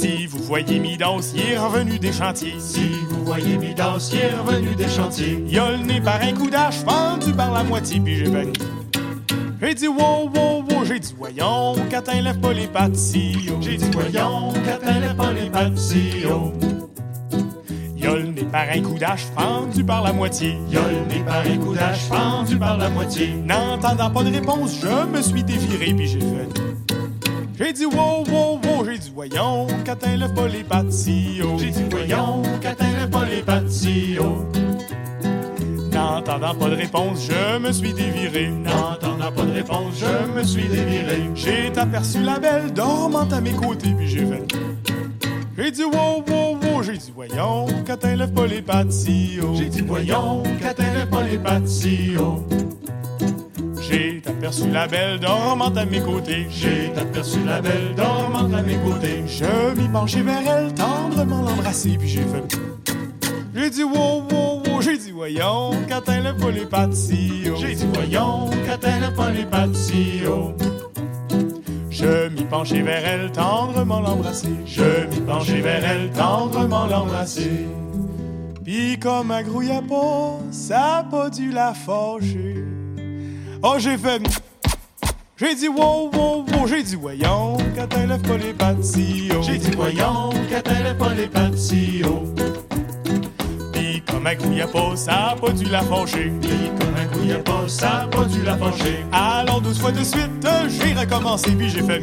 si 0.03 0.27
vous 0.27 0.39
voyez 0.39 0.79
Midas, 0.79 1.31
il 1.33 1.53
est 1.53 1.57
revenu 1.57 1.97
des 1.97 2.11
chantiers. 2.11 2.55
Si 2.59 2.89
vous 3.09 3.23
voyez 3.23 3.57
Midas, 3.57 4.09
il 4.11 4.19
est 4.19 4.33
revenu 4.35 4.75
des 4.75 4.89
chantiers. 4.89 5.41
Il 5.47 5.57
a 5.57 5.71
le 5.71 5.77
nez 5.77 6.01
par 6.01 6.21
un 6.21 6.33
coup 6.33 6.49
d'âge, 6.49 6.79
fendu 6.79 7.31
par 7.31 7.53
la 7.53 7.63
moitié, 7.63 8.01
puis 8.01 8.17
j'ai 8.17 8.25
fait. 8.25 8.51
J'ai 9.63 9.75
dit 9.75 9.87
wow, 9.87 10.29
wow, 10.35 10.61
wow, 10.69 10.83
j'ai 10.83 10.99
dit 10.99 11.15
voyons, 11.17 11.75
quand 11.89 12.13
lève 12.13 12.37
pas 12.39 12.51
les 12.51 12.67
haut. 12.67 13.61
J'ai 13.61 13.77
dit 13.77 13.89
voyons, 13.93 14.51
quand 14.51 14.85
lève 14.85 15.15
pas 15.15 15.31
les. 15.31 15.49
Il 17.95 18.05
a 18.05 18.15
le 18.15 18.23
nez 18.23 18.43
par 18.43 18.65
un 18.69 18.81
coup 18.81 18.99
d'âge, 18.99 19.25
fendu 19.33 19.81
par 19.85 20.03
la 20.03 20.11
moitié. 20.11 20.57
Le 20.69 21.15
nez 21.15 21.23
par 21.25 21.45
un 21.45 21.57
coup 21.57 21.73
d'âge, 21.73 21.99
fendu 22.09 22.57
par 22.57 22.77
la 22.77 22.89
moitié. 22.89 23.35
N'entendant 23.35 24.09
pas 24.09 24.23
de 24.23 24.33
réponse, 24.33 24.81
je 24.81 25.05
me 25.05 25.21
suis 25.21 25.43
déviré, 25.43 25.93
puis 25.93 26.07
j'ai 26.07 26.19
fait. 26.19 26.49
J'ai 27.57 27.71
dit 27.71 27.85
wow, 27.85 28.25
wow, 28.29 28.59
wow, 28.65 28.85
j'ai 28.85 28.97
dit 28.97 29.13
voyons, 29.15 29.67
quand 29.85 30.05
lève 30.05 30.33
pas 30.33 30.47
les 30.49 30.65
si 30.91 31.41
haut. 31.41 31.57
J'ai 31.57 31.69
dit 31.69 31.85
voyons, 31.89 32.41
quand 32.61 32.75
lève 32.81 33.09
pas 33.09 33.23
les 33.23 34.19
haut. 34.19 34.45
N'entendant 36.03 36.53
pas 36.53 36.69
de 36.69 36.75
réponse, 36.75 37.29
je 37.29 37.57
me 37.59 37.71
suis 37.71 37.93
déviré. 37.93 38.49
N'entendant 38.49 39.31
pas 39.31 39.43
de 39.43 39.53
réponse, 39.53 39.93
je 39.95 40.37
me 40.37 40.43
suis 40.43 40.67
déviré. 40.67 41.29
J'ai 41.33 41.71
aperçu 41.77 42.21
la 42.21 42.39
belle 42.39 42.73
dormant 42.73 43.27
à 43.31 43.39
mes 43.39 43.53
côtés, 43.53 43.93
puis 43.97 44.07
j'ai 44.07 44.25
fait. 44.25 44.43
J'ai 45.57 45.71
dit 45.71 45.85
wow, 45.85 46.23
wow, 46.27 46.57
wow, 46.61 46.83
j'ai 46.83 46.97
dit 46.97 47.13
voyons, 47.15 47.67
quand 47.87 48.03
elle 48.03 48.29
pas 48.33 48.47
les. 48.47 48.63
J'ai 49.55 49.69
dit 49.69 49.81
voyons, 49.81 50.43
quand 50.61 50.73
elle 50.77 51.09
pas 51.09 51.23
les. 51.23 51.39
J'ai 53.81 54.21
aperçu 54.25 54.69
la 54.71 54.87
belle 54.87 55.19
dormant 55.19 55.73
à 55.73 55.85
mes 55.85 56.01
côtés. 56.01 56.47
J'ai 56.49 56.91
aperçu 56.99 57.39
la 57.45 57.61
belle 57.61 57.95
dormant 57.95 58.53
à 58.53 58.61
mes 58.61 58.75
côtés. 58.75 59.23
Je 59.25 59.73
m'y 59.79 59.87
penchai 59.87 60.21
vers 60.21 60.41
elle, 60.45 60.73
tendrement 60.73 61.43
l'embrasser, 61.43 61.95
puis 61.97 62.09
j'ai 62.09 62.23
fait. 62.23 62.92
J'ai 63.55 63.69
dit 63.69 63.83
wow, 63.83 64.23
wow, 64.31 64.63
wow, 64.65 64.81
j'ai 64.81 64.97
dit 64.97 65.11
voyons, 65.11 65.71
quand 65.87 66.01
elle 66.07 66.23
lève 66.23 66.37
pas 66.37 66.49
les 66.49 66.65
haut. 66.65 67.55
J'ai 67.55 67.75
dit 67.75 67.87
voyons, 67.93 68.49
quand 68.65 68.77
elle 68.81 69.01
lève 69.01 69.13
pas 69.13 69.29
les 69.29 70.27
haut. 70.27 70.53
Je 71.91 72.29
m'y 72.29 72.43
penchai 72.45 72.81
vers 72.81 73.07
elle, 73.07 73.31
tendrement 73.31 73.99
l'embrasser. 73.99 74.55
Je 74.65 75.05
m'y 75.07 75.21
penchai 75.21 75.61
vers 75.61 75.85
elle, 75.85 76.09
tendrement 76.11 76.87
l'embrasser. 76.87 77.67
Puis 78.63 78.97
comme 78.97 79.31
elle 79.31 79.45
grouillait 79.45 79.83
pas, 79.87 80.39
ça 80.49 80.97
a 80.97 81.03
pas 81.03 81.29
dû 81.29 81.51
la 81.51 81.75
fâcher. 81.75 82.55
Oh, 83.61 83.75
j'ai 83.77 83.97
fait. 83.97 84.23
J'ai 85.37 85.53
dit 85.53 85.67
wow, 85.67 86.09
wow, 86.11 86.43
wow, 86.43 86.67
j'ai 86.67 86.81
dit 86.81 86.95
voyons, 86.95 87.57
quand 87.75 87.87
elle 87.97 88.09
lève 88.09 88.21
pas 88.21 88.37
les 88.37 88.53
haut. 89.31 89.41
J'ai 89.43 89.57
dit 89.59 89.71
voyons, 89.75 90.31
quand 90.49 90.71
elle 90.71 90.83
lève 90.83 90.97
pas 90.97 91.13
les. 91.13 91.27
Puis 91.27 92.42
comme 94.23 94.31
elle 94.31 94.37
grouillait 94.37 94.67
pas, 94.67 94.95
ça 94.95 95.31
a 95.31 95.35
pas 95.35 95.51
dû 95.51 95.65
la 95.65 95.81
fâcher. 95.81 96.31
Comme 96.41 96.93
elle 96.97 97.09
grouillait 97.09 97.43
pas, 97.43 97.67
ça 97.67 98.03
a 98.03 98.07
pas 98.07 98.23
dû 98.23 98.41
la 98.43 98.55
fâcher. 98.55 99.05
Alors 99.11 99.59
douze 99.59 99.79
fois 99.79 99.91
de 99.91 100.01
suite, 100.03 100.47
j'ai 100.69 100.93
recommencé, 100.93 101.51
puis 101.51 101.69
j'ai 101.69 101.83
fait. 101.83 102.01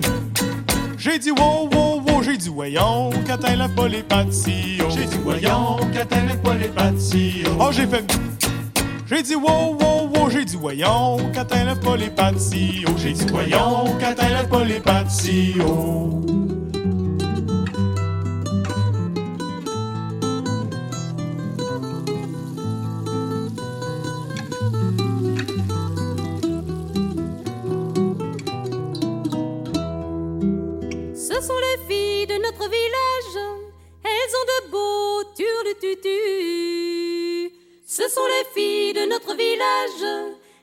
J'ai 0.99 1.19
dit 1.19 1.31
wow, 1.31 1.71
wow, 1.73 2.03
wow, 2.07 2.23
j'ai 2.23 2.37
dit 2.37 2.51
voyons, 2.51 3.11
quand 3.27 3.39
elle 3.49 3.61
lève 3.61 3.75
pas 3.75 3.89
les 3.89 4.01
haut. 4.01 4.91
J'ai 4.91 5.07
dit 5.07 5.19
voyons, 5.23 5.79
quand 5.79 6.07
elle 6.11 6.27
lève 6.27 6.41
pas 6.43 6.55
les 6.55 6.69
haut. 7.49 7.57
Oh, 7.59 7.69
j'ai 7.73 7.87
fait. 7.87 8.05
J'ai 9.07 9.23
dit 9.23 9.35
wow, 9.35 9.79
wow, 9.81 10.11
wow, 10.15 10.29
j'ai 10.29 10.45
dit 10.45 10.57
voyons, 10.57 11.17
quand 11.35 11.47
elle 11.53 11.69
lève 11.69 11.81
pas 11.81 11.97
les 11.97 12.11
haut. 12.87 12.97
J'ai 12.99 13.13
dit 13.13 13.27
voyons, 13.31 13.97
quand 13.99 14.15
elle 14.23 14.33
lève 14.33 14.49
pas 14.49 14.65
les 14.65 14.81
pattes 14.81 15.11
Ce 37.87 38.09
sont 38.09 38.27
les 38.27 38.45
filles 38.55 38.93
de 38.93 39.07
notre 39.07 39.35
village, 39.35 40.05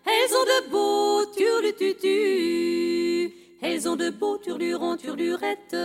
elles 0.05 0.35
ont 0.35 0.43
de 0.43 0.67
beaux 0.69 1.25
turlututus. 1.35 3.31
Elles 3.61 3.87
ont 3.89 3.95
de 3.95 4.09
beaux 4.09 4.37
turlurons, 4.37 4.97
turlurettes, 4.97 5.77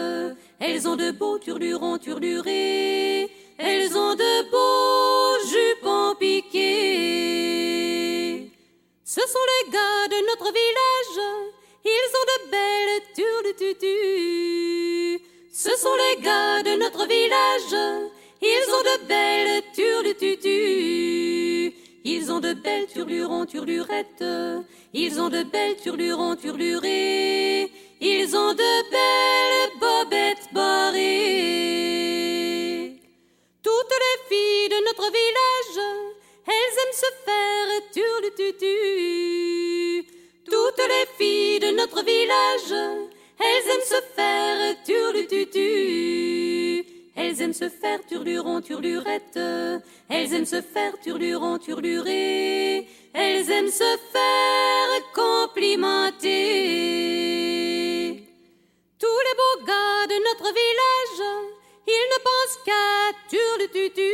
elles 0.58 0.88
ont 0.88 0.96
de 0.96 1.12
beaux 1.12 1.38
turlurons, 1.38 1.98
turlurés. 1.98 3.30
Elles 3.58 3.96
ont 3.96 4.14
de 4.14 4.50
beaux 4.50 5.38
jupons 5.46 6.16
piqués. 6.18 6.62
Ce 9.04 9.20
sont 9.20 9.46
les 9.52 9.70
gars 9.70 10.08
de 10.08 10.16
notre 10.26 10.50
village, 10.52 11.20
ils 11.84 12.10
ont 12.18 12.26
de 12.32 12.38
belles 12.50 13.02
turlututus. 13.14 15.20
Ce 15.52 15.76
sont 15.76 15.94
les 15.94 16.16
gars 16.22 16.62
de 16.62 16.76
notre 16.76 17.06
village, 17.06 17.76
ils 18.42 18.66
ont 18.74 18.82
de 18.82 18.96
belles 19.06 19.62
turlututus. 19.74 21.72
Ils 22.04 22.32
ont 22.32 22.40
de 22.40 22.52
belles 22.52 22.88
turlurons, 22.88 23.46
turlurettes, 23.46 24.24
ils 24.92 25.20
ont 25.20 25.28
de 25.28 25.44
belles 25.44 25.76
turlurons, 25.76 26.34
turlurés. 26.36 27.70
Ils 28.00 28.36
ont 28.36 28.52
de 28.52 28.90
belles 28.90 29.70
bobettes 29.78 30.48
barrées. 30.52 31.02
Toutes 33.62 33.94
les 34.04 34.18
filles 34.28 34.68
de 34.70 34.80
notre 34.86 35.08
village, 35.12 35.78
elles 36.48 36.76
aiment 36.82 36.98
se 37.04 37.10
faire 37.24 37.68
turlututu. 37.94 38.76
Toutes 40.50 40.84
les 40.88 41.06
filles 41.16 41.60
de 41.60 41.70
notre 41.70 42.02
village, 42.02 42.72
elles 43.38 43.66
aiment 43.70 43.86
se 43.86 44.00
faire 44.16 44.82
turlututu. 44.84 46.12
Elles 47.14 47.42
aiment 47.42 47.52
se 47.52 47.68
faire 47.68 48.04
turluron, 48.06 48.62
turlurette. 48.62 49.38
Elles 50.08 50.32
aiment 50.32 50.46
se 50.46 50.62
faire 50.62 50.98
turluron, 51.02 51.58
turluré. 51.58 52.88
Elles 53.12 53.50
aiment 53.50 53.70
se 53.70 53.98
faire 54.12 55.02
complimenter. 55.14 56.32
Tous 58.98 59.06
les 59.26 59.34
beaux 59.36 59.58
gars 59.66 60.06
de 60.08 60.14
notre 60.28 60.48
village, 60.60 61.22
ils 61.86 62.08
ne 62.12 62.18
pensent 62.28 62.58
qu'à 62.64 63.12
turlututu. 63.28 64.12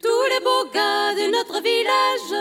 Tous 0.00 0.26
les 0.30 0.40
beaux 0.44 0.66
gars 0.72 1.14
de 1.14 1.26
notre 1.32 1.60
village, 1.60 2.34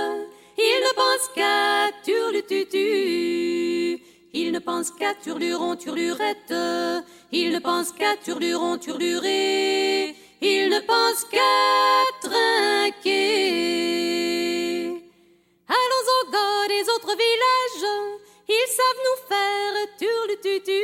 ils 0.58 0.82
ne 0.84 0.94
pensent 0.94 1.30
qu'à 1.34 1.92
turlututu. 2.04 4.00
Ils 4.34 4.52
ne 4.52 4.60
pensent 4.60 4.92
qu'à 4.92 5.16
turluron, 5.16 5.76
turlurette. 5.76 6.54
Ils 7.38 7.52
ne 7.52 7.60
pensent 7.60 7.92
qu'à 7.92 8.16
turluron, 8.16 8.78
turluré. 8.78 10.16
Ils 10.42 10.70
ne 10.70 10.80
pensent 10.80 11.26
qu'à 11.26 12.08
trinquer. 12.22 13.12
Allons 15.68 16.06
aux 16.16 16.28
gars 16.32 16.68
des 16.70 16.90
autres 16.94 17.14
villages, 17.24 17.88
ils 18.48 18.70
savent 18.78 19.02
nous 19.08 19.20
faire 19.28 19.76
turlututu. 20.00 20.84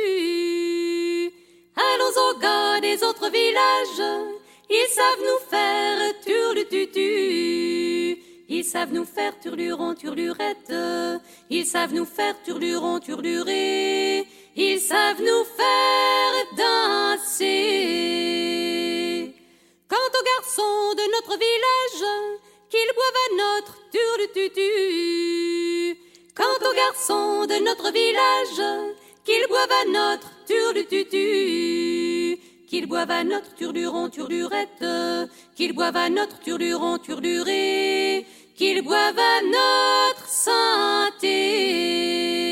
Allons 1.74 2.14
aux 2.26 2.36
gars 2.38 2.80
des 2.82 3.02
autres 3.02 3.30
villages, 3.30 4.04
ils 4.68 4.90
savent 4.90 5.22
nous 5.22 5.40
faire 5.48 6.00
turlututu. 6.22 8.18
Ils 8.50 8.64
savent 8.64 8.92
nous 8.92 9.06
faire 9.06 9.40
turluron, 9.40 9.94
turlurette. 9.94 10.74
Ils 11.48 11.64
savent 11.64 11.94
nous 11.94 12.04
faire 12.04 12.34
turluron, 12.42 13.00
turluré 13.00 14.26
ils 14.56 14.80
savent 14.80 15.20
nous 15.20 15.44
faire 15.44 16.46
danser. 16.56 17.52
Quant 19.88 19.96
aux 19.96 20.24
garçons 20.24 20.94
de 20.94 21.02
notre 21.12 21.36
village, 21.38 22.04
qu'ils 22.70 22.92
boivent 22.94 23.20
à 23.24 23.28
notre 23.42 23.78
turlututu. 23.90 24.70
Quant 26.34 26.58
aux 26.68 26.74
garçons 26.74 27.46
de 27.46 27.58
notre 27.64 27.92
village, 27.92 28.62
qu'ils 29.24 29.46
boivent 29.48 29.70
à 29.70 29.84
notre 29.86 30.30
turlututu. 30.46 32.38
Qu'ils 32.66 32.86
boivent 32.86 33.10
à 33.10 33.24
notre 33.24 33.54
turluron, 33.54 34.08
turdurette. 34.08 34.84
Qu'ils 35.54 35.74
boivent 35.74 35.96
à 35.96 36.08
notre 36.08 36.40
turluron, 36.40 36.96
turduré. 36.98 38.26
Qu'ils 38.56 38.82
boivent 38.82 39.18
à 39.18 39.42
notre 39.42 40.28
santé. 40.28 42.51